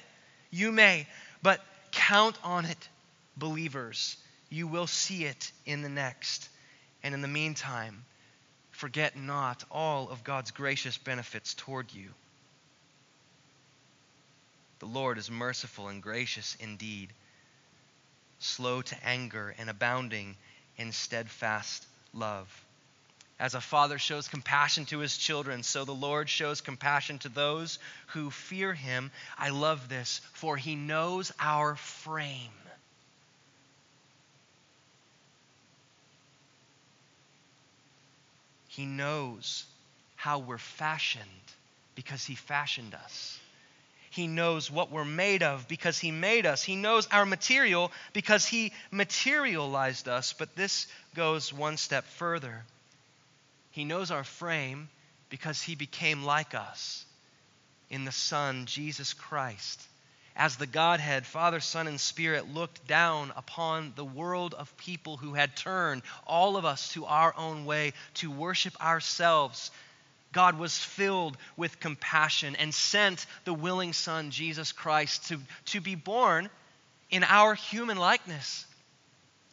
You 0.51 0.71
may. 0.71 1.07
But 1.41 1.63
count 1.91 2.37
on 2.43 2.65
it, 2.65 2.89
believers 3.37 4.17
you 4.49 4.67
will 4.67 4.87
see 4.87 5.25
it 5.25 5.51
in 5.65 5.81
the 5.81 5.89
next. 5.89 6.49
And 7.03 7.13
in 7.13 7.21
the 7.21 7.27
meantime, 7.27 8.03
forget 8.71 9.15
not 9.15 9.63
all 9.71 10.09
of 10.09 10.23
God's 10.23 10.51
gracious 10.51 10.97
benefits 10.97 11.53
toward 11.53 11.93
you. 11.93 12.09
The 14.79 14.87
Lord 14.87 15.17
is 15.17 15.29
merciful 15.29 15.87
and 15.89 16.01
gracious 16.01 16.57
indeed, 16.59 17.13
slow 18.39 18.81
to 18.81 19.05
anger 19.05 19.53
and 19.57 19.69
abounding 19.69 20.35
in 20.77 20.91
steadfast 20.91 21.85
love. 22.13 22.47
As 23.39 23.53
a 23.53 23.61
father 23.61 23.99
shows 23.99 24.27
compassion 24.27 24.85
to 24.87 24.99
his 24.99 25.17
children, 25.17 25.63
so 25.63 25.85
the 25.85 25.93
Lord 25.93 26.29
shows 26.29 26.59
compassion 26.59 27.19
to 27.19 27.29
those 27.29 27.79
who 28.07 28.31
fear 28.31 28.73
him. 28.73 29.11
I 29.37 29.49
love 29.49 29.87
this, 29.87 30.19
for 30.33 30.57
he 30.57 30.75
knows 30.75 31.31
our 31.39 31.75
frame. 31.75 32.51
He 38.67 38.85
knows 38.85 39.65
how 40.15 40.39
we're 40.39 40.57
fashioned 40.57 41.25
because 41.95 42.23
He 42.23 42.35
fashioned 42.35 42.93
us. 42.93 43.37
He 44.09 44.27
knows 44.27 44.71
what 44.71 44.91
we're 44.91 45.05
made 45.05 45.43
of 45.43 45.67
because 45.67 45.99
He 45.99 46.11
made 46.11 46.45
us. 46.45 46.63
He 46.63 46.75
knows 46.75 47.07
our 47.07 47.25
material 47.25 47.91
because 48.13 48.45
He 48.45 48.73
materialized 48.91 50.07
us. 50.07 50.33
But 50.33 50.55
this 50.55 50.87
goes 51.15 51.53
one 51.53 51.77
step 51.77 52.05
further. 52.05 52.63
He 53.71 53.85
knows 53.85 54.11
our 54.11 54.23
frame 54.23 54.89
because 55.29 55.61
He 55.61 55.75
became 55.75 56.23
like 56.23 56.55
us 56.55 57.05
in 57.89 58.05
the 58.05 58.11
Son, 58.11 58.65
Jesus 58.65 59.13
Christ 59.13 59.85
as 60.39 60.55
the 60.55 60.65
Godhead, 60.65 61.25
Father, 61.25 61.59
Son, 61.59 61.85
and 61.85 61.99
Spirit 61.99 62.53
looked 62.53 62.87
down 62.87 63.33
upon 63.35 63.91
the 63.97 64.05
world 64.05 64.53
of 64.53 64.75
people 64.77 65.17
who 65.17 65.33
had 65.33 65.53
turned, 65.53 66.01
all 66.25 66.55
of 66.55 66.63
us, 66.63 66.93
to 66.93 67.05
our 67.05 67.35
own 67.35 67.65
way 67.65 67.91
to 68.15 68.31
worship 68.31 68.81
ourselves, 68.81 69.69
God 70.31 70.59
was 70.59 70.77
filled 70.77 71.37
with 71.57 71.79
compassion 71.79 72.55
and 72.55 72.73
sent 72.73 73.25
the 73.45 73.53
willing 73.53 73.93
Son, 73.93 74.31
Jesus 74.31 74.71
Christ, 74.71 75.27
to, 75.29 75.39
to 75.67 75.81
be 75.81 75.95
born 75.95 76.49
in 77.09 77.23
our 77.23 77.55
human 77.55 77.97
likeness 77.97 78.65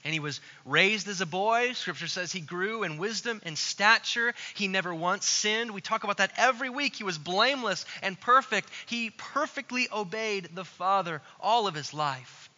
and 0.06 0.12
he 0.12 0.20
was 0.20 0.40
raised 0.64 1.08
as 1.08 1.20
a 1.20 1.26
boy. 1.26 1.72
Scripture 1.72 2.06
says 2.06 2.30
he 2.30 2.38
grew 2.38 2.84
in 2.84 2.96
wisdom 2.96 3.42
and 3.44 3.58
stature. 3.58 4.34
He 4.54 4.68
never 4.68 4.94
once 4.94 5.26
sinned. 5.26 5.72
We 5.72 5.80
talk 5.80 6.04
about 6.04 6.18
that 6.18 6.30
every 6.36 6.70
week. 6.70 6.94
He 6.94 7.02
was 7.02 7.18
blameless 7.18 7.84
and 8.02 8.18
perfect. 8.20 8.70
He 8.86 9.10
perfectly 9.10 9.88
obeyed 9.92 10.50
the 10.54 10.64
Father 10.64 11.22
all 11.40 11.66
of 11.66 11.74
his 11.74 11.92
life. 11.92 12.48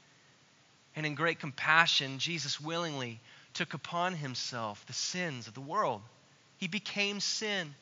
And 0.94 1.06
in 1.06 1.14
great 1.14 1.40
compassion, 1.40 2.18
Jesus 2.18 2.60
willingly 2.60 3.18
took 3.54 3.72
upon 3.72 4.12
himself 4.12 4.84
the 4.84 4.92
sins 4.92 5.48
of 5.48 5.54
the 5.54 5.62
world. 5.62 6.02
He 6.58 6.68
became 6.68 7.18
sin. 7.18 7.74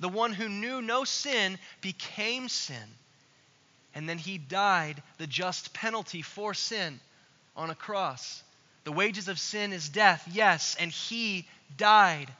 The 0.00 0.08
one 0.08 0.32
who 0.32 0.48
knew 0.48 0.82
no 0.82 1.04
sin 1.04 1.58
became 1.80 2.48
sin. 2.48 2.96
And 3.94 4.08
then 4.08 4.18
he 4.18 4.38
died 4.38 5.02
the 5.18 5.26
just 5.26 5.72
penalty 5.72 6.22
for 6.22 6.52
sin 6.54 7.00
on 7.56 7.70
a 7.70 7.74
cross. 7.74 8.42
The 8.84 8.92
wages 8.92 9.28
of 9.28 9.38
sin 9.38 9.72
is 9.72 9.88
death, 9.88 10.28
yes, 10.30 10.76
and 10.78 10.90
He 10.90 11.46
died 11.76 12.30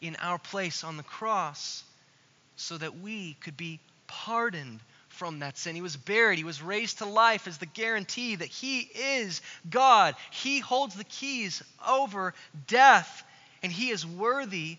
in 0.00 0.16
our 0.16 0.38
place 0.38 0.84
on 0.84 0.96
the 0.96 1.02
cross 1.02 1.84
so 2.56 2.78
that 2.78 2.98
we 2.98 3.34
could 3.34 3.56
be 3.56 3.78
pardoned 4.06 4.80
from 5.08 5.40
that 5.40 5.58
sin. 5.58 5.74
He 5.74 5.82
was 5.82 5.96
buried, 5.96 6.38
He 6.38 6.44
was 6.44 6.62
raised 6.62 6.98
to 6.98 7.06
life 7.06 7.46
as 7.46 7.58
the 7.58 7.66
guarantee 7.66 8.36
that 8.36 8.48
He 8.48 8.80
is 8.80 9.42
God. 9.68 10.14
He 10.30 10.60
holds 10.60 10.94
the 10.94 11.04
keys 11.04 11.62
over 11.86 12.32
death, 12.66 13.22
and 13.62 13.70
He 13.70 13.90
is 13.90 14.06
worthy 14.06 14.78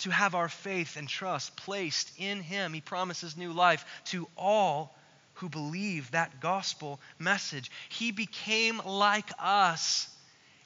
to 0.00 0.10
have 0.10 0.34
our 0.34 0.48
faith 0.48 0.96
and 0.96 1.08
trust 1.08 1.56
placed 1.56 2.10
in 2.18 2.40
Him. 2.40 2.72
He 2.72 2.80
promises 2.80 3.36
new 3.36 3.52
life 3.52 3.84
to 4.06 4.28
all 4.36 4.94
who 5.34 5.48
believe 5.48 6.10
that 6.10 6.40
gospel 6.40 7.00
message. 7.18 7.70
He 7.88 8.12
became 8.12 8.80
like 8.84 9.30
us 9.38 10.08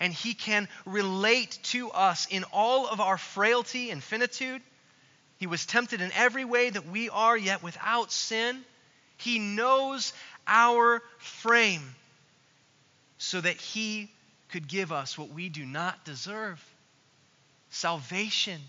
and 0.01 0.13
He 0.13 0.35
can 0.35 0.69
relate 0.85 1.59
to 1.65 1.91
us 1.91 2.27
in 2.31 2.45
all 2.53 2.89
of 2.89 3.01
our 3.01 3.19
frailty 3.19 3.91
and 3.91 4.03
finitude. 4.03 4.63
He 5.39 5.47
was 5.47 5.67
tempted 5.67 6.01
in 6.01 6.13
every 6.13 6.45
way 6.45 6.71
that 6.71 6.87
we 6.87 7.09
are, 7.11 7.37
yet 7.37 7.63
without 7.63 8.13
sin. 8.13 8.65
He 9.17 9.39
knows 9.39 10.13
our 10.47 11.03
frame 11.19 11.95
so 13.19 13.41
that 13.41 13.57
He 13.57 14.11
could 14.49 14.69
give 14.69 14.93
us 14.93 15.19
what 15.19 15.31
we 15.31 15.49
do 15.49 15.65
not 15.65 16.05
deserve 16.05 16.63
salvation, 17.71 18.61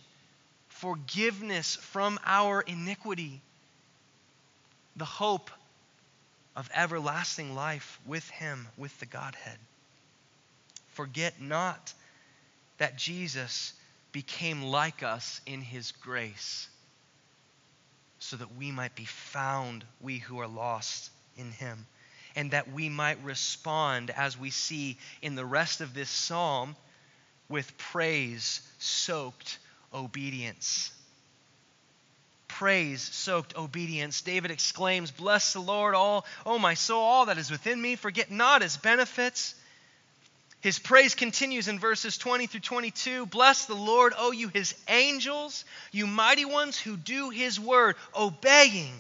forgiveness 0.86 1.78
from 1.78 2.20
our 2.28 2.62
iniquity, 2.62 3.42
the 4.96 5.04
hope 5.04 5.50
of 6.56 6.70
everlasting 6.76 7.56
life 7.56 8.00
with 8.06 8.30
Him, 8.30 8.68
with 8.78 8.96
the 9.00 9.08
Godhead. 9.08 9.58
Forget 10.90 11.42
not 11.42 11.92
that 12.78 13.00
Jesus 13.00 13.74
became 14.12 14.62
like 14.62 15.02
us 15.02 15.42
in 15.48 15.60
His 15.60 15.92
grace 15.92 16.68
so 18.20 18.36
that 18.36 18.56
we 18.56 18.70
might 18.70 18.94
be 18.94 19.06
found, 19.06 19.84
we 20.00 20.20
who 20.20 20.40
are 20.40 20.48
lost 20.48 21.10
in 21.36 21.52
Him, 21.52 21.88
and 22.36 22.52
that 22.52 22.72
we 22.72 22.90
might 22.90 23.24
respond, 23.24 24.12
as 24.12 24.38
we 24.38 24.52
see 24.52 25.00
in 25.24 25.34
the 25.34 25.46
rest 25.46 25.82
of 25.82 25.96
this 25.96 26.12
psalm, 26.12 26.76
with 27.50 27.76
praise 27.80 28.62
soaked 28.78 29.58
obedience. 29.96 30.92
Praise 32.48 33.02
soaked 33.02 33.58
obedience. 33.58 34.22
David 34.22 34.52
exclaims, 34.52 35.12
Bless 35.12 35.54
the 35.54 35.60
Lord, 35.60 35.96
all, 35.96 36.26
oh 36.46 36.60
my 36.60 36.74
soul, 36.74 37.02
all 37.02 37.26
that 37.26 37.38
is 37.38 37.50
within 37.50 37.82
me. 37.82 37.96
Forget 37.96 38.30
not 38.30 38.62
his 38.62 38.78
benefits. 38.78 39.56
His 40.62 40.80
praise 40.80 41.14
continues 41.14 41.68
in 41.68 41.80
verses 41.80 42.18
20 42.18 42.48
through 42.48 42.62
22. 42.62 43.28
Bless 43.28 43.66
the 43.66 43.76
Lord, 43.76 44.14
O 44.18 44.32
you 44.32 44.48
his 44.48 44.74
angels, 44.88 45.64
you 45.92 46.08
mighty 46.08 46.46
ones 46.46 46.78
who 46.78 46.98
do 46.98 47.30
his 47.30 47.60
word, 47.60 47.96
obeying 48.16 48.92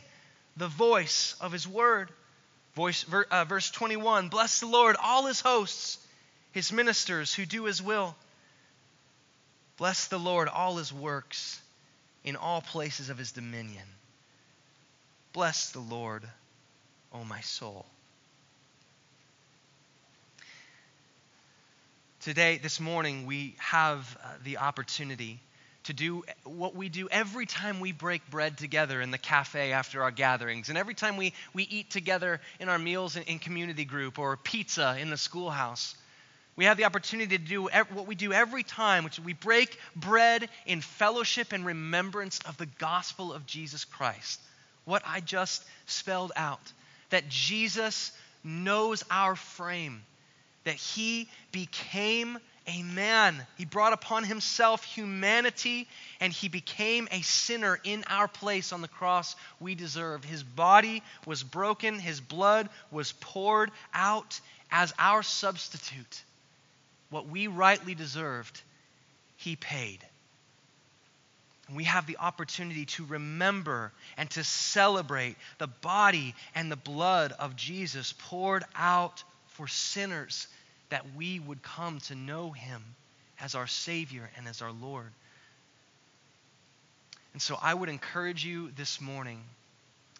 the 0.57 0.67
voice 0.67 1.35
of 1.41 1.51
his 1.51 1.67
word. 1.67 2.09
Voice, 2.75 3.05
uh, 3.31 3.45
verse 3.45 3.71
21 3.71 4.29
Bless 4.29 4.59
the 4.59 4.67
Lord, 4.67 4.95
all 5.01 5.25
his 5.25 5.41
hosts, 5.41 5.97
his 6.51 6.71
ministers 6.71 7.33
who 7.33 7.45
do 7.45 7.63
his 7.63 7.81
will. 7.81 8.15
Bless 9.77 10.07
the 10.07 10.19
Lord, 10.19 10.47
all 10.47 10.77
his 10.77 10.93
works 10.93 11.61
in 12.23 12.35
all 12.35 12.61
places 12.61 13.09
of 13.09 13.17
his 13.17 13.31
dominion. 13.31 13.83
Bless 15.33 15.71
the 15.71 15.79
Lord, 15.79 16.23
O 17.13 17.23
my 17.25 17.41
soul. 17.41 17.85
Today, 22.21 22.57
this 22.57 22.79
morning, 22.79 23.25
we 23.27 23.55
have 23.59 24.17
uh, 24.23 24.27
the 24.43 24.57
opportunity 24.57 25.39
to 25.83 25.93
do 25.93 26.23
what 26.43 26.75
we 26.75 26.89
do 26.89 27.07
every 27.11 27.45
time 27.45 27.79
we 27.79 27.91
break 27.91 28.27
bread 28.31 28.57
together 28.57 28.99
in 29.01 29.11
the 29.11 29.17
cafe 29.17 29.73
after 29.73 30.01
our 30.01 30.09
gatherings, 30.09 30.69
and 30.69 30.77
every 30.77 30.95
time 30.95 31.17
we, 31.17 31.33
we 31.53 31.63
eat 31.63 31.91
together 31.91 32.41
in 32.59 32.69
our 32.69 32.79
meals 32.79 33.15
in, 33.15 33.23
in 33.23 33.37
community 33.37 33.85
group 33.85 34.17
or 34.17 34.37
pizza 34.37 34.97
in 34.99 35.11
the 35.11 35.17
schoolhouse. 35.17 35.95
We 36.57 36.65
have 36.65 36.77
the 36.77 36.85
opportunity 36.85 37.37
to 37.37 37.43
do 37.43 37.63
what 37.63 38.07
we 38.07 38.15
do 38.15 38.31
every 38.31 38.63
time, 38.63 39.03
which 39.03 39.19
we 39.19 39.33
break 39.33 39.77
bread 39.95 40.49
in 40.65 40.81
fellowship 40.81 41.51
and 41.51 41.65
remembrance 41.65 42.39
of 42.45 42.57
the 42.57 42.65
gospel 42.65 43.33
of 43.33 43.45
Jesus 43.45 43.83
Christ. 43.83 44.39
What 44.85 45.03
I 45.05 45.19
just 45.19 45.63
spelled 45.85 46.31
out 46.35 46.71
that 47.09 47.27
Jesus 47.27 48.11
knows 48.43 49.03
our 49.11 49.35
frame, 49.35 50.01
that 50.63 50.75
he 50.75 51.27
became 51.51 52.37
a 52.67 52.83
man. 52.83 53.45
He 53.57 53.65
brought 53.65 53.93
upon 53.93 54.23
himself 54.23 54.83
humanity 54.83 55.87
and 56.19 56.31
he 56.33 56.47
became 56.47 57.07
a 57.11 57.21
sinner 57.21 57.79
in 57.83 58.03
our 58.07 58.27
place 58.27 58.73
on 58.73 58.81
the 58.81 58.87
cross 58.87 59.35
we 59.59 59.75
deserved. 59.75 60.25
His 60.25 60.41
body 60.41 61.03
was 61.25 61.43
broken, 61.43 61.99
his 61.99 62.21
blood 62.21 62.69
was 62.91 63.11
poured 63.11 63.71
out 63.93 64.39
as 64.71 64.93
our 64.97 65.21
substitute 65.21 66.23
what 67.09 67.27
we 67.27 67.47
rightly 67.47 67.95
deserved, 67.95 68.61
he 69.37 69.55
paid. 69.55 69.99
And 71.67 71.75
we 71.75 71.85
have 71.85 72.05
the 72.05 72.17
opportunity 72.17 72.85
to 72.85 73.05
remember 73.05 73.91
and 74.17 74.29
to 74.31 74.43
celebrate 74.43 75.35
the 75.57 75.67
body 75.67 76.35
and 76.53 76.71
the 76.71 76.75
blood 76.75 77.31
of 77.31 77.55
Jesus 77.55 78.13
poured 78.17 78.63
out 78.75 79.23
for 79.47 79.67
sinners 79.67 80.47
that 80.89 81.05
we 81.15 81.39
would 81.39 81.63
come 81.63 81.99
to 82.01 82.15
know 82.15 82.51
him 82.51 82.83
as 83.39 83.55
our 83.55 83.67
Savior 83.67 84.29
and 84.37 84.47
as 84.47 84.61
our 84.61 84.71
Lord. 84.71 85.11
And 87.33 87.41
so 87.41 87.57
I 87.61 87.73
would 87.73 87.89
encourage 87.89 88.45
you 88.45 88.71
this 88.77 89.01
morning 89.01 89.41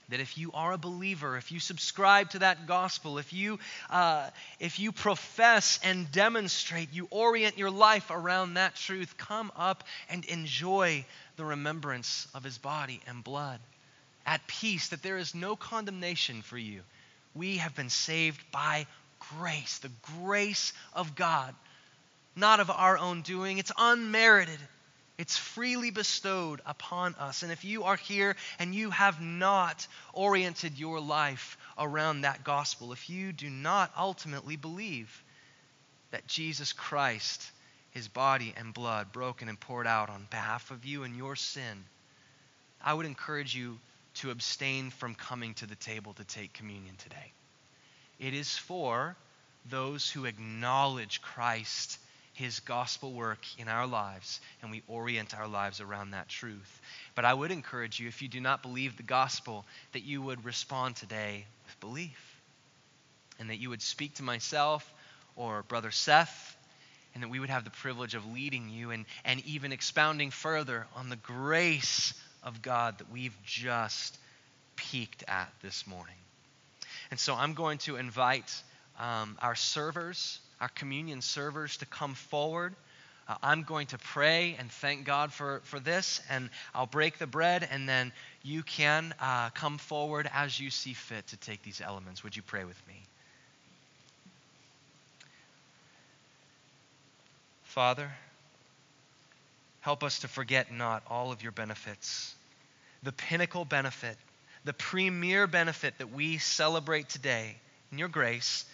that 0.10 0.20
if 0.20 0.38
you 0.38 0.52
are 0.54 0.74
a 0.74 0.78
believer, 0.78 1.38
if 1.38 1.52
you 1.52 1.60
subscribe 1.60 2.30
to 2.32 2.40
that 2.40 2.68
gospel, 2.68 3.18
if 3.18 3.34
you, 3.34 3.60
uh, 3.90 4.30
if 4.60 4.80
you 4.80 4.92
profess 4.92 5.80
and 5.84 6.12
demonstrate, 6.12 6.94
you 6.94 7.08
orient 7.10 7.58
your 7.58 7.72
life 7.72 8.12
around 8.12 8.54
that 8.54 8.76
truth, 8.76 9.18
come 9.18 9.52
up 9.56 9.84
and 10.10 10.26
enjoy 10.26 11.06
the 11.38 11.46
remembrance 11.46 12.28
of 12.36 12.44
his 12.44 12.58
body 12.58 13.02
and 13.08 13.24
blood. 13.24 13.60
At 14.26 14.46
peace, 14.48 14.90
that 14.90 15.04
there 15.04 15.18
is 15.18 15.36
no 15.36 15.56
condemnation 15.56 16.42
for 16.42 16.58
you. 16.58 16.82
We 17.34 17.58
have 17.58 17.76
been 17.76 17.90
saved 17.90 18.42
by 18.52 18.88
grace, 19.38 19.80
the 19.80 19.92
grace 20.22 20.74
of 20.94 21.16
God, 21.16 21.54
not 22.36 22.60
of 22.60 22.70
our 22.70 22.98
own 22.98 23.22
doing. 23.22 23.58
It's 23.58 23.72
unmerited. 23.78 24.60
It's 25.18 25.38
freely 25.38 25.92
bestowed 25.92 26.62
upon 26.66 27.16
us. 27.16 27.44
And 27.44 27.52
if 27.52 27.64
you 27.64 27.84
are 27.84 27.96
here 27.96 28.36
and 28.60 28.76
you 28.76 28.90
have 28.90 29.22
not 29.22 29.88
oriented 30.14 30.78
your 30.78 31.00
life 31.00 31.58
around 31.78 32.22
that 32.22 32.44
gospel, 32.44 32.92
if 32.92 33.10
you 33.10 33.32
do 33.32 33.50
not 33.50 33.92
ultimately 33.98 34.58
believe 34.58 35.24
that 36.12 36.28
Jesus 36.28 36.74
Christ, 36.74 37.50
his 37.92 38.08
body 38.10 38.54
and 38.58 38.74
blood 38.74 39.14
broken 39.14 39.48
and 39.48 39.60
poured 39.60 39.88
out 39.88 40.10
on 40.10 40.28
behalf 40.30 40.72
of 40.72 40.84
you 40.86 41.04
and 41.04 41.16
your 41.16 41.38
sin, 41.38 41.86
I 42.84 42.94
would 42.94 43.06
encourage 43.06 43.56
you 43.56 43.80
to 44.16 44.32
abstain 44.32 44.90
from 44.92 45.16
coming 45.16 45.54
to 45.56 45.66
the 45.66 45.76
table 45.76 46.14
to 46.14 46.24
take 46.26 46.54
communion 46.54 46.96
today. 46.98 47.32
It 48.20 48.34
is 48.34 48.58
for 48.58 49.16
those 49.70 50.10
who 50.10 50.26
acknowledge 50.26 51.22
Christ 51.22 52.00
his 52.36 52.60
gospel 52.60 53.14
work 53.14 53.40
in 53.58 53.68
our 53.68 53.88
lives 53.88 54.40
and 54.62 54.70
we 54.70 54.84
orient 54.88 55.38
our 55.38 55.48
lives 55.48 55.82
around 55.82 56.12
that 56.12 56.30
truth. 56.30 56.82
But 57.16 57.26
I 57.26 57.34
would 57.34 57.52
encourage 57.52 58.00
you, 58.00 58.08
if 58.08 58.22
you 58.22 58.28
do 58.28 58.42
not 58.42 58.62
believe 58.62 58.98
the 58.98 59.04
gospel, 59.04 59.66
that 59.94 60.04
you 60.04 60.22
would 60.22 60.44
respond 60.46 60.98
today 60.98 61.46
with 61.66 61.80
belief 61.80 62.42
and 63.40 63.50
that 63.50 63.58
you 63.58 63.70
would 63.70 63.82
speak 63.82 64.16
to 64.16 64.24
myself 64.24 64.94
or 65.36 65.64
Brother 65.64 65.92
Seth 65.92 66.58
and 67.14 67.24
that 67.24 67.30
we 67.30 67.40
would 67.40 67.50
have 67.50 67.64
the 67.64 67.70
privilege 67.70 68.16
of 68.16 68.26
leading 68.34 68.70
you 68.70 68.92
and, 68.92 69.06
and 69.24 69.44
even 69.46 69.72
expounding 69.72 70.30
further 70.30 70.86
on 70.96 71.10
the 71.10 71.16
grace 71.16 72.14
of 72.44 72.62
God 72.62 72.98
that 72.98 73.10
we've 73.10 73.36
just 73.46 74.18
peeked 74.76 75.24
at 75.30 75.50
this 75.62 75.88
morning. 75.88 76.16
And 77.12 77.20
so 77.20 77.34
I'm 77.34 77.54
going 77.54 77.78
to 77.80 77.96
invite 77.96 78.54
um, 79.00 79.38
our 79.42 79.56
servers 79.56 80.40
our 80.60 80.70
communion 80.70 81.22
servers 81.22 81.78
to 81.78 81.86
come 81.86 82.14
forward. 82.14 82.76
Uh, 83.28 83.36
I'm 83.42 83.64
going 83.64 83.88
to 83.88 83.98
pray 83.98 84.56
and 84.60 84.72
thank 84.72 85.04
God 85.06 85.34
for, 85.34 85.62
for 85.64 85.80
this, 85.80 86.22
and 86.30 86.50
I'll 86.74 86.86
break 86.86 87.18
the 87.18 87.28
bread, 87.28 87.68
and 87.70 87.90
then 87.90 88.12
you 88.44 88.62
can 88.62 89.14
uh, 89.20 89.50
come 89.50 89.78
forward 89.78 90.30
as 90.34 90.60
you 90.60 90.70
see 90.70 90.94
fit 90.94 91.28
to 91.28 91.38
take 91.38 91.64
these 91.64 91.82
elements. 91.82 92.24
Would 92.24 92.36
you 92.36 92.44
pray 92.44 92.66
with 92.66 92.80
me? 92.88 93.02
Father, 97.64 98.10
help 99.82 100.04
us 100.04 100.20
to 100.20 100.28
forget 100.28 100.72
not 100.72 101.04
all 101.10 101.32
of 101.32 101.44
your 101.44 101.52
benefits. 101.52 102.34
The 103.04 103.12
pinnacle 103.12 103.66
benefit, 103.66 104.18
the 104.64 104.74
premier 104.74 105.46
benefit 105.46 105.98
that 105.98 106.12
we 106.12 106.38
celebrate 106.38 107.10
today 107.10 107.56
in 107.92 107.98
your 107.98 108.08
grace 108.08 108.66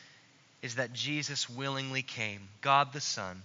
is 0.62 0.76
that 0.76 0.94
Jesus 0.94 1.50
willingly 1.50 2.02
came, 2.02 2.42
God 2.62 2.94
the 2.94 3.02
Son. 3.02 3.42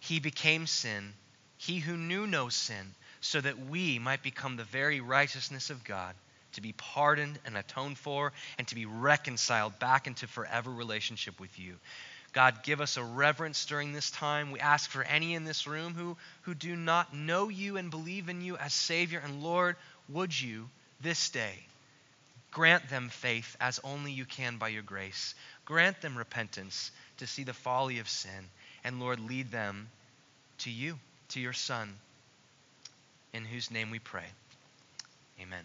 He 0.00 0.20
became 0.20 0.66
sin, 0.66 1.12
he 1.58 1.78
who 1.78 1.96
knew 1.96 2.26
no 2.26 2.48
sin, 2.48 2.94
so 3.20 3.40
that 3.40 3.66
we 3.66 3.98
might 3.98 4.22
become 4.22 4.56
the 4.56 4.64
very 4.64 5.00
righteousness 5.00 5.70
of 5.70 5.84
God, 5.84 6.14
to 6.52 6.60
be 6.60 6.72
pardoned 6.72 7.38
and 7.46 7.56
atoned 7.56 7.98
for, 7.98 8.32
and 8.58 8.68
to 8.68 8.74
be 8.74 8.86
reconciled 8.86 9.78
back 9.78 10.06
into 10.06 10.26
forever 10.26 10.70
relationship 10.70 11.40
with 11.40 11.58
you. 11.58 11.76
God, 12.34 12.64
give 12.64 12.80
us 12.80 12.96
a 12.96 13.04
reverence 13.04 13.64
during 13.64 13.92
this 13.92 14.10
time. 14.10 14.50
We 14.50 14.58
ask 14.60 14.90
for 14.90 15.04
any 15.04 15.34
in 15.34 15.44
this 15.44 15.66
room 15.66 15.94
who, 15.94 16.16
who 16.42 16.54
do 16.54 16.74
not 16.74 17.14
know 17.14 17.48
you 17.48 17.76
and 17.76 17.90
believe 17.90 18.28
in 18.28 18.42
you 18.42 18.56
as 18.56 18.74
Savior 18.74 19.22
and 19.24 19.42
Lord, 19.42 19.76
would 20.08 20.38
you 20.38 20.68
this 21.00 21.30
day 21.30 21.54
grant 22.50 22.88
them 22.88 23.08
faith 23.08 23.56
as 23.60 23.80
only 23.84 24.12
you 24.12 24.24
can 24.24 24.56
by 24.58 24.68
your 24.68 24.82
grace? 24.82 25.34
Grant 25.64 26.00
them 26.00 26.16
repentance 26.16 26.90
to 27.18 27.26
see 27.26 27.44
the 27.44 27.54
folly 27.54 27.98
of 27.98 28.08
sin. 28.08 28.48
And 28.84 29.00
Lord, 29.00 29.20
lead 29.20 29.50
them 29.50 29.88
to 30.58 30.70
you, 30.70 30.98
to 31.30 31.40
your 31.40 31.52
Son, 31.52 31.94
in 33.32 33.44
whose 33.44 33.70
name 33.70 33.90
we 33.90 33.98
pray. 33.98 34.26
Amen. 35.40 35.64